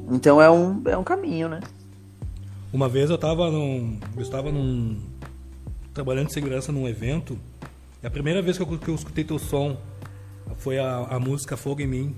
então 0.09 0.41
é 0.41 0.49
um, 0.49 0.81
é 0.85 0.97
um 0.97 1.03
caminho, 1.03 1.49
né? 1.49 1.59
Uma 2.71 2.87
vez 2.87 3.09
eu 3.09 3.17
tava 3.17 3.51
num. 3.51 3.99
Eu 4.15 4.21
estava 4.21 4.51
num. 4.51 4.99
trabalhando 5.93 6.27
de 6.27 6.33
segurança 6.33 6.71
num 6.71 6.87
evento. 6.87 7.37
E 8.01 8.07
a 8.07 8.09
primeira 8.09 8.41
vez 8.41 8.57
que 8.57 8.63
eu, 8.63 8.79
que 8.79 8.89
eu 8.89 8.95
escutei 8.95 9.23
teu 9.23 9.37
som 9.37 9.77
foi 10.57 10.79
a, 10.79 11.07
a 11.09 11.19
música 11.19 11.57
Fogo 11.57 11.81
em 11.81 11.87
Mim. 11.87 12.15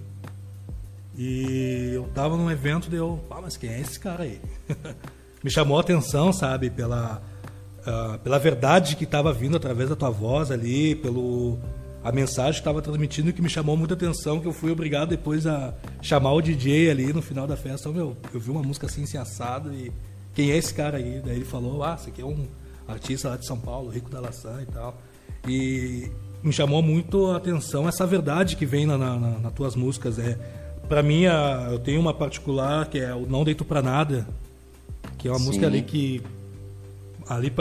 E 1.18 1.92
eu 1.94 2.04
tava 2.14 2.36
num 2.36 2.52
evento 2.52 2.90
e 2.92 2.96
eu, 2.96 3.24
ah, 3.32 3.40
mas 3.42 3.56
quem 3.56 3.70
é 3.70 3.80
esse 3.80 4.00
cara 4.00 4.24
aí? 4.24 4.42
Me 5.44 5.50
chamou 5.50 5.78
a 5.78 5.82
atenção, 5.82 6.34
sabe, 6.34 6.70
pela, 6.70 7.22
uh, 7.86 8.20
pela 8.20 8.38
verdade 8.40 8.96
que 8.96 9.04
estava 9.04 9.32
vindo 9.34 9.56
através 9.58 9.90
da 9.90 9.96
tua 9.96 10.10
voz 10.10 10.52
ali, 10.52 10.96
pelo 10.96 11.58
a 12.04 12.12
mensagem 12.12 12.54
que 12.54 12.60
estava 12.60 12.84
transmitindo 12.84 13.34
que 13.34 13.42
me 13.42 13.50
chamou 13.50 13.76
muita 13.76 13.96
atenção, 13.96 14.40
que 14.40 14.48
eu 14.48 14.54
fui 14.54 14.72
obrigado 14.72 15.10
depois 15.10 15.48
a 15.48 15.74
chamar 16.04 16.34
o 16.34 16.42
DJ 16.42 16.92
ali 16.92 17.12
no 17.12 17.22
final 17.22 17.48
da 17.48 17.58
festa. 17.58 17.90
Meu, 17.90 18.16
eu 18.32 18.40
vi 18.40 18.52
uma 18.52 18.62
música 18.62 18.86
assim, 18.86 19.04
assim 19.04 19.18
assado 19.18 19.74
e 19.74 19.92
quem 20.36 20.52
é 20.52 20.58
esse 20.58 20.72
cara 20.72 20.98
aí? 20.98 21.20
Daí 21.26 21.38
ele 21.38 21.46
falou, 21.46 21.84
ah, 21.84 21.96
esse 22.00 22.10
aqui 22.10 22.22
é 22.22 22.26
um 22.26 22.46
artista 22.88 23.30
lá 23.30 23.38
de 23.38 23.48
São 23.48 23.58
Paulo, 23.58 23.90
Rico 23.90 24.08
da 24.12 24.20
Laçã 24.20 24.62
e 24.62 24.72
tal. 24.72 25.02
E 25.48 26.12
me 26.44 26.54
chamou 26.54 26.84
muito 26.84 27.32
a 27.32 27.38
atenção 27.38 27.90
essa 27.90 28.06
verdade 28.06 28.56
que 28.56 28.68
vem 28.68 28.86
na, 28.86 29.00
na, 29.00 29.18
na, 29.18 29.40
nas 29.40 29.54
tuas 29.54 29.76
músicas. 29.76 30.20
É, 30.20 30.38
para 30.88 31.02
mim, 31.02 31.26
a, 31.26 31.70
eu 31.72 31.80
tenho 31.80 32.00
uma 32.00 32.14
particular 32.14 32.88
que 32.88 33.00
é 33.00 33.16
o 33.16 33.26
Não 33.26 33.44
Deito 33.44 33.66
Pra 33.66 33.82
Nada, 33.82 34.28
que 35.18 35.28
é 35.28 35.32
uma 35.32 35.40
Sim. 35.40 35.46
música 35.46 35.66
ali 35.66 35.82
que 35.82 36.22
ali, 37.28 37.52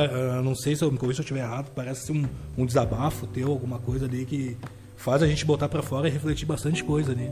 não 0.42 0.54
sei 0.54 0.76
se 0.76 0.84
eu 0.84 0.90
me 0.90 0.98
corrijo 0.98 1.16
se 1.16 1.20
eu 1.20 1.24
estiver 1.24 1.40
errado, 1.40 1.70
parece 1.74 2.12
um, 2.12 2.24
um 2.56 2.66
desabafo 2.66 3.26
teu, 3.26 3.50
alguma 3.50 3.78
coisa 3.78 4.06
ali 4.06 4.24
que 4.24 4.56
faz 4.96 5.22
a 5.22 5.26
gente 5.26 5.44
botar 5.44 5.68
para 5.68 5.82
fora 5.82 6.08
e 6.08 6.10
refletir 6.10 6.46
bastante 6.46 6.82
coisa 6.82 7.12
ali. 7.12 7.30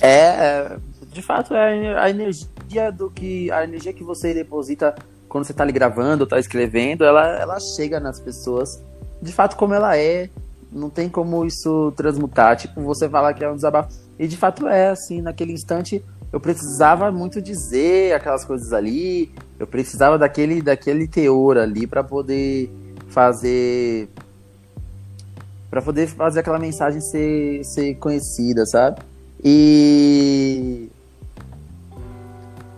É, 0.00 0.08
é, 0.08 0.76
de 1.12 1.22
fato, 1.22 1.54
é 1.54 1.98
a 1.98 2.08
energia 2.08 2.92
do 2.92 3.10
que 3.10 3.50
a 3.50 3.64
energia 3.64 3.92
que 3.92 4.04
você 4.04 4.32
deposita 4.32 4.94
quando 5.28 5.44
você 5.44 5.52
está 5.52 5.62
ali 5.62 5.72
gravando, 5.72 6.24
está 6.24 6.38
escrevendo, 6.38 7.04
ela, 7.04 7.26
ela 7.38 7.58
chega 7.60 8.00
nas 8.00 8.18
pessoas 8.18 8.82
de 9.20 9.32
fato 9.32 9.56
como 9.56 9.74
ela 9.74 9.96
é. 9.96 10.30
Não 10.70 10.90
tem 10.90 11.08
como 11.08 11.46
isso 11.46 11.92
transmutar. 11.96 12.56
Tipo, 12.56 12.82
você 12.82 13.08
falar 13.08 13.32
que 13.34 13.42
é 13.42 13.50
um 13.50 13.54
desabafo. 13.54 13.88
E 14.18 14.26
de 14.26 14.36
fato 14.36 14.68
é, 14.68 14.90
assim, 14.90 15.22
naquele 15.22 15.52
instante 15.52 16.04
eu 16.32 16.38
precisava 16.38 17.10
muito 17.10 17.40
dizer 17.40 18.14
aquelas 18.14 18.44
coisas 18.44 18.72
ali. 18.72 19.32
Eu 19.58 19.66
precisava 19.66 20.18
daquele, 20.18 20.60
daquele 20.60 21.08
teor 21.08 21.56
ali 21.56 21.86
para 21.86 22.04
poder 22.04 22.70
fazer. 23.08 24.08
para 25.70 25.80
poder 25.80 26.06
fazer 26.08 26.40
aquela 26.40 26.58
mensagem 26.58 27.00
ser, 27.00 27.64
ser 27.64 27.94
conhecida, 27.94 28.66
sabe? 28.66 29.00
E. 29.42 30.90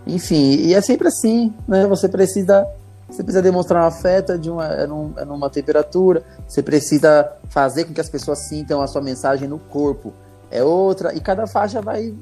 Enfim, 0.07 0.57
e 0.57 0.75
é 0.75 0.81
sempre 0.81 1.09
assim, 1.09 1.53
né? 1.67 1.87
Você 1.87 2.09
precisa. 2.09 2.67
Você 3.09 3.25
precisa 3.25 3.43
demonstrar 3.43 3.83
um 3.83 3.87
afeto 3.87 4.39
de 4.39 4.49
uma, 4.49 4.67
é, 4.67 4.87
num, 4.87 5.13
é 5.17 5.25
numa 5.25 5.51
temperatura. 5.51 6.23
Você 6.47 6.63
precisa 6.63 7.29
fazer 7.49 7.85
com 7.85 7.93
que 7.93 8.01
as 8.01 8.09
pessoas 8.09 8.47
sintam 8.47 8.81
a 8.81 8.87
sua 8.87 9.03
mensagem 9.03 9.49
no 9.49 9.59
corpo. 9.59 10.13
É 10.49 10.63
outra. 10.63 11.13
E 11.13 11.21
cada 11.21 11.49
faixa 11.49 11.83
vai. 11.83 12.15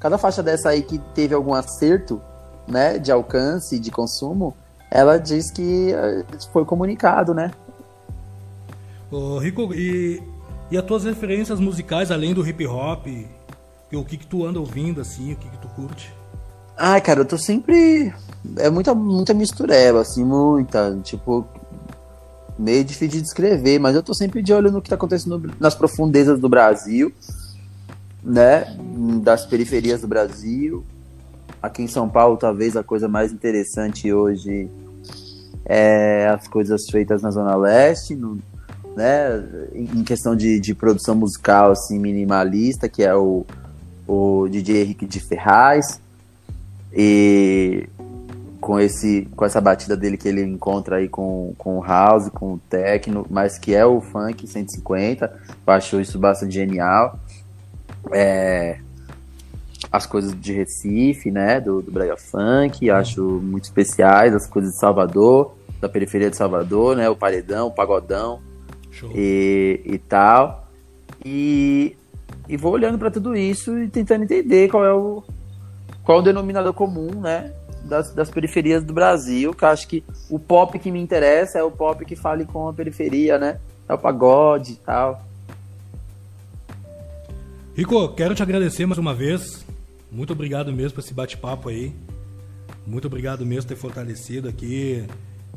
Cada 0.00 0.16
faixa 0.16 0.42
dessa 0.42 0.70
aí 0.70 0.82
que 0.82 0.98
teve 1.14 1.34
algum 1.34 1.54
acerto, 1.54 2.20
né? 2.66 2.98
De 2.98 3.12
alcance, 3.12 3.78
de 3.78 3.90
consumo, 3.90 4.56
ela 4.90 5.18
diz 5.18 5.50
que 5.50 5.92
eh, 5.92 6.24
foi 6.52 6.64
comunicado, 6.64 7.34
né? 7.34 7.52
Ô, 9.10 9.38
Rico, 9.38 9.74
e, 9.74 10.22
e 10.70 10.78
as 10.78 10.84
tuas 10.84 11.04
referências 11.04 11.60
musicais, 11.60 12.10
além 12.10 12.32
do 12.32 12.46
hip 12.46 12.66
hop, 12.66 13.06
o 13.92 14.04
que 14.04 14.16
que 14.16 14.26
tu 14.26 14.46
anda 14.46 14.58
ouvindo, 14.58 15.00
assim, 15.00 15.32
o 15.32 15.36
que 15.36 15.48
que 15.48 15.58
tu 15.58 15.68
curte? 15.68 16.12
Ai, 16.76 17.00
cara, 17.00 17.20
eu 17.20 17.24
tô 17.24 17.36
sempre. 17.36 18.14
É 18.56 18.70
muita, 18.70 18.94
muita 18.94 19.34
mistureba, 19.34 20.00
assim, 20.00 20.24
muita. 20.24 20.98
Tipo, 21.02 21.46
meio 22.58 22.84
difícil 22.84 23.08
de 23.08 23.22
descrever, 23.22 23.78
mas 23.78 23.94
eu 23.94 24.02
tô 24.02 24.14
sempre 24.14 24.42
de 24.42 24.52
olho 24.52 24.70
no 24.70 24.80
que 24.80 24.88
tá 24.88 24.94
acontecendo 24.94 25.52
nas 25.60 25.74
profundezas 25.74 26.40
do 26.40 26.48
Brasil, 26.48 27.12
né? 28.22 28.76
Das 29.22 29.46
periferias 29.46 30.00
do 30.00 30.08
Brasil. 30.08 30.84
Aqui 31.62 31.82
em 31.82 31.88
São 31.88 32.08
Paulo, 32.08 32.36
talvez 32.36 32.76
a 32.76 32.82
coisa 32.82 33.08
mais 33.08 33.32
interessante 33.32 34.12
hoje 34.12 34.68
é 35.64 36.26
as 36.28 36.48
coisas 36.48 36.88
feitas 36.90 37.22
na 37.22 37.30
Zona 37.30 37.54
Leste, 37.54 38.14
no, 38.14 38.38
né? 38.96 39.44
Em 39.74 40.02
questão 40.02 40.34
de, 40.34 40.58
de 40.58 40.74
produção 40.74 41.14
musical, 41.14 41.72
assim, 41.72 41.98
minimalista, 41.98 42.88
que 42.88 43.02
é 43.02 43.14
o 43.14 43.44
o 44.10 44.48
DJ 44.48 44.82
Henrique 44.82 45.06
de 45.06 45.20
Ferraz. 45.20 46.00
E 46.92 47.88
com 48.60 48.78
esse 48.78 49.28
com 49.36 49.44
essa 49.44 49.60
batida 49.60 49.96
dele 49.96 50.16
que 50.16 50.28
ele 50.28 50.42
encontra 50.42 50.96
aí 50.96 51.08
com, 51.08 51.54
com 51.56 51.78
o 51.78 51.82
house, 51.82 52.28
com 52.28 52.54
o 52.54 52.58
techno, 52.68 53.24
mas 53.30 53.58
que 53.58 53.74
é 53.74 53.86
o 53.86 54.00
funk 54.00 54.46
150. 54.46 55.32
Eu 55.66 55.72
acho 55.72 56.00
isso 56.00 56.18
bastante 56.18 56.52
genial. 56.52 57.18
É, 58.12 58.78
as 59.90 60.06
coisas 60.06 60.38
de 60.38 60.52
Recife, 60.52 61.30
né, 61.30 61.60
do, 61.60 61.82
do 61.82 61.90
Brega 61.90 62.16
Funk, 62.16 62.90
acho 62.90 63.22
muito 63.22 63.64
especiais, 63.64 64.34
as 64.34 64.46
coisas 64.46 64.72
de 64.72 64.78
Salvador, 64.78 65.54
da 65.80 65.88
periferia 65.88 66.30
de 66.30 66.36
Salvador, 66.36 66.96
né, 66.96 67.08
o 67.08 67.16
paredão, 67.16 67.68
o 67.68 67.70
pagodão 67.70 68.40
e, 69.14 69.80
e 69.84 69.98
tal. 69.98 70.68
E 71.24 71.96
e 72.48 72.56
vou 72.56 72.72
olhando 72.72 72.98
para 72.98 73.12
tudo 73.12 73.36
isso 73.36 73.78
e 73.78 73.88
tentando 73.88 74.24
entender 74.24 74.68
qual 74.68 74.84
é 74.84 74.92
o 74.92 75.22
qual 76.02 76.18
é 76.18 76.20
o 76.20 76.24
denominador 76.24 76.72
comum, 76.72 77.20
né, 77.20 77.52
das, 77.84 78.12
das 78.12 78.30
periferias 78.30 78.82
do 78.82 78.92
Brasil, 78.92 79.54
que 79.54 79.64
eu 79.64 79.68
acho 79.68 79.86
que 79.86 80.02
o 80.28 80.38
pop 80.38 80.76
que 80.78 80.90
me 80.90 81.00
interessa 81.00 81.58
é 81.58 81.62
o 81.62 81.70
pop 81.70 82.04
que 82.04 82.16
fale 82.16 82.44
com 82.44 82.68
a 82.68 82.72
periferia, 82.72 83.38
né? 83.38 83.60
É 83.88 83.94
o 83.94 83.98
pagode 83.98 84.72
e 84.72 84.76
tal. 84.76 85.22
Rico, 87.74 88.08
quero 88.10 88.34
te 88.34 88.42
agradecer 88.42 88.84
mais 88.84 88.98
uma 88.98 89.14
vez. 89.14 89.64
Muito 90.10 90.32
obrigado 90.32 90.72
mesmo 90.72 90.94
por 90.94 91.00
esse 91.00 91.14
bate-papo 91.14 91.68
aí. 91.68 91.94
Muito 92.86 93.06
obrigado 93.06 93.46
mesmo 93.46 93.62
por 93.62 93.68
ter 93.68 93.80
fortalecido 93.80 94.48
aqui 94.48 95.06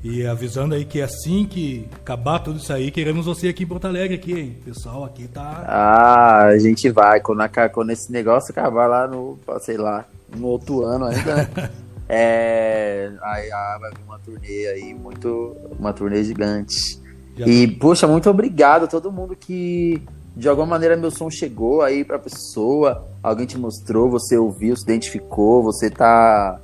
e 0.04 0.26
avisando 0.26 0.76
aí 0.76 0.86
que 0.86 1.02
assim 1.02 1.46
que 1.46 1.88
acabar 1.96 2.40
tudo 2.40 2.60
isso 2.60 2.72
aí, 2.72 2.92
queremos 2.92 3.26
você 3.26 3.48
aqui 3.48 3.64
em 3.64 3.68
Porto 3.68 3.86
Alegre, 3.86 4.16
aqui, 4.16 4.34
hein? 4.34 4.58
O 4.62 4.66
pessoal 4.66 5.04
aqui 5.06 5.28
tá. 5.28 5.64
Ah, 5.66 6.46
a 6.48 6.58
gente 6.60 6.90
vai. 6.92 7.20
Quando, 7.20 7.42
a, 7.42 7.70
quando 7.70 7.90
esse 7.90 8.12
negócio 8.12 8.52
acabar 8.52 8.86
lá 8.86 9.08
no, 9.08 9.40
sei 9.62 9.78
lá, 9.78 10.06
no 10.36 10.48
outro 10.48 10.84
ano 10.84 11.06
ainda. 11.06 11.50
é. 12.08 13.12
Aí 13.24 13.52
ah, 13.52 13.78
vai 13.82 13.92
vir 13.92 14.04
uma 14.06 14.20
turnê 14.20 14.68
aí, 14.68 14.94
muito. 14.94 15.56
Uma 15.80 15.92
turnê 15.92 16.24
gigante. 16.24 17.02
Já 17.36 17.48
e, 17.48 17.68
poxa, 17.68 18.06
muito 18.06 18.30
obrigado 18.30 18.84
a 18.84 18.88
todo 18.88 19.12
mundo 19.12 19.36
que 19.36 20.00
de 20.36 20.50
alguma 20.50 20.68
maneira 20.68 20.98
meu 20.98 21.12
som 21.12 21.30
chegou 21.30 21.82
aí 21.82 22.04
pra 22.04 22.18
pessoa, 22.18 23.08
alguém 23.22 23.46
te 23.46 23.58
mostrou, 23.58 24.10
você 24.10 24.38
ouviu, 24.38 24.76
se 24.76 24.84
identificou, 24.84 25.62
você 25.62 25.90
tá 25.90 26.60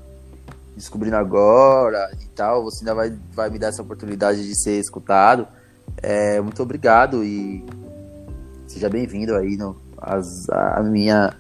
descobrindo 0.76 1.16
agora 1.16 2.10
e 2.22 2.26
tal, 2.28 2.64
você 2.64 2.80
ainda 2.80 2.96
vai, 2.96 3.14
vai 3.34 3.50
me 3.50 3.60
dar 3.60 3.68
essa 3.68 3.82
oportunidade 3.82 4.48
de 4.48 4.56
ser 4.56 4.80
escutado. 4.80 5.48
É, 6.02 6.40
muito 6.42 6.62
obrigado 6.64 7.24
e 7.24 7.64
seja 8.68 8.90
bem-vindo 8.90 9.36
aí 9.36 9.58
no, 9.58 9.76
as, 9.98 10.50
a, 10.50 10.82
minha, 10.82 11.34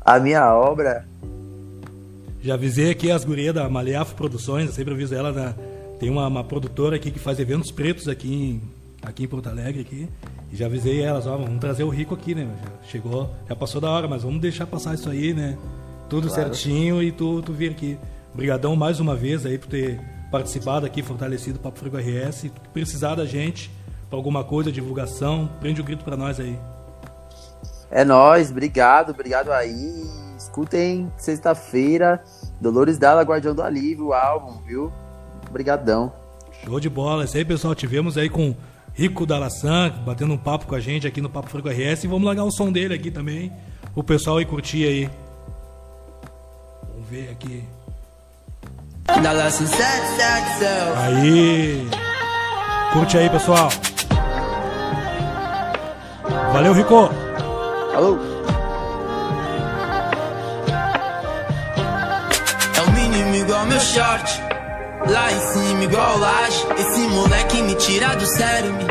a 0.00 0.18
minha 0.20 0.54
obra. 0.54 1.06
Já 2.40 2.54
avisei 2.54 2.90
aqui 2.90 3.10
as 3.10 3.24
gurias 3.24 3.54
da 3.54 3.68
Maleafo 3.68 4.14
Produções, 4.14 4.66
eu 4.66 4.72
sempre 4.72 4.94
aviso 4.94 5.14
ela, 5.14 5.32
né? 5.32 5.54
tem 5.98 6.10
uma, 6.10 6.26
uma, 6.26 6.44
produtora 6.44 6.96
aqui 6.96 7.10
que 7.10 7.18
faz 7.18 7.38
eventos 7.38 7.70
pretos 7.70 8.08
aqui 8.08 8.32
em, 8.32 8.62
aqui 9.02 9.24
em 9.24 9.28
Porto 9.28 9.48
Alegre 9.48 9.80
aqui. 9.80 10.08
E 10.54 10.56
já 10.56 10.66
avisei 10.66 11.02
elas, 11.02 11.26
ó, 11.26 11.36
vamos 11.36 11.58
trazer 11.58 11.82
o 11.82 11.88
Rico 11.88 12.14
aqui, 12.14 12.32
né? 12.32 12.46
Já 12.62 12.88
chegou, 12.88 13.28
já 13.48 13.56
passou 13.56 13.80
da 13.80 13.90
hora, 13.90 14.06
mas 14.06 14.22
vamos 14.22 14.40
deixar 14.40 14.64
passar 14.68 14.94
isso 14.94 15.10
aí, 15.10 15.34
né? 15.34 15.58
Tudo 16.08 16.28
claro. 16.28 16.44
certinho 16.44 17.02
e 17.02 17.10
tu, 17.10 17.42
tu 17.42 17.52
vir 17.52 17.72
aqui. 17.72 17.98
Obrigadão 18.32 18.76
mais 18.76 19.00
uma 19.00 19.16
vez 19.16 19.44
aí 19.44 19.58
por 19.58 19.66
ter 19.66 20.00
participado 20.30 20.86
aqui, 20.86 21.02
fortalecido 21.02 21.58
o 21.58 21.60
Papo 21.60 21.80
Frigo 21.80 21.96
RS. 21.96 22.36
Se 22.36 22.52
precisar 22.72 23.16
da 23.16 23.26
gente 23.26 23.68
para 24.08 24.16
alguma 24.16 24.44
coisa, 24.44 24.70
divulgação, 24.70 25.50
prende 25.58 25.80
o 25.80 25.84
grito 25.84 26.04
para 26.04 26.16
nós 26.16 26.38
aí. 26.38 26.56
É 27.90 28.04
nós, 28.04 28.52
obrigado, 28.52 29.10
obrigado 29.10 29.50
aí. 29.50 30.04
Escutem 30.38 31.10
sexta-feira, 31.16 32.22
Dolores 32.60 32.96
Dalla, 32.96 33.22
Guardião 33.22 33.56
do 33.56 33.62
Alívio, 33.62 34.06
o 34.06 34.12
álbum, 34.12 34.62
viu? 34.64 34.92
Obrigadão. 35.50 36.12
Show 36.64 36.78
de 36.78 36.88
bola. 36.88 37.24
Isso 37.24 37.36
aí, 37.36 37.44
pessoal. 37.44 37.74
Tivemos 37.74 38.16
aí 38.16 38.30
com 38.30 38.54
Rico 38.94 39.26
Dalassan, 39.26 39.90
batendo 40.06 40.34
um 40.34 40.38
papo 40.38 40.66
com 40.66 40.74
a 40.74 40.80
gente 40.80 41.06
aqui 41.06 41.20
no 41.20 41.28
Papo 41.28 41.50
Frigo 41.50 41.68
RS. 41.68 42.04
E 42.04 42.06
vamos 42.06 42.24
largar 42.24 42.44
o 42.44 42.52
som 42.52 42.70
dele 42.70 42.94
aqui 42.94 43.10
também. 43.10 43.52
o 43.94 44.04
pessoal 44.04 44.38
aí 44.38 44.44
curtir 44.44 44.84
aí. 44.86 45.10
Vamos 46.92 47.08
ver 47.08 47.30
aqui. 47.30 47.64
Aí. 50.96 51.88
Curte 52.92 53.18
aí, 53.18 53.28
pessoal. 53.28 53.68
Valeu, 56.52 56.72
Rico. 56.72 57.10
Alô. 57.94 58.16
É 62.76 62.80
o 62.80 62.92
mínimo 62.92 63.34
igual 63.34 63.66
meu 63.66 63.80
short. 63.80 64.43
Lá 65.08 65.32
em 65.32 65.40
cima 65.52 65.84
igual 65.84 66.18
laje. 66.18 66.66
Esse 66.78 67.00
moleque 67.08 67.62
me 67.62 67.74
tira 67.74 68.16
do 68.16 68.26
sério, 68.26 68.72
me 68.72 68.84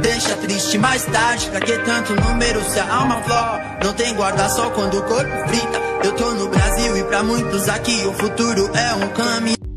deixa 0.00 0.36
triste 0.36 0.78
mais 0.78 1.04
tarde. 1.04 1.50
Pra 1.50 1.60
que 1.60 1.78
tanto 1.78 2.14
número 2.14 2.62
se 2.64 2.78
a 2.78 2.94
alma 2.94 3.20
flor? 3.22 3.60
Não 3.84 3.92
tem 3.92 4.14
guarda-sol 4.14 4.70
quando 4.70 4.98
o 4.98 5.02
corpo 5.02 5.48
frita. 5.48 5.78
Eu 6.04 6.12
tô 6.12 6.30
no 6.32 6.48
Brasil 6.48 6.96
e 6.96 7.04
pra 7.04 7.22
muitos 7.22 7.68
aqui 7.68 8.06
o 8.06 8.12
futuro 8.12 8.70
é 8.74 8.94
um 8.94 9.08
caminho. 9.08 9.67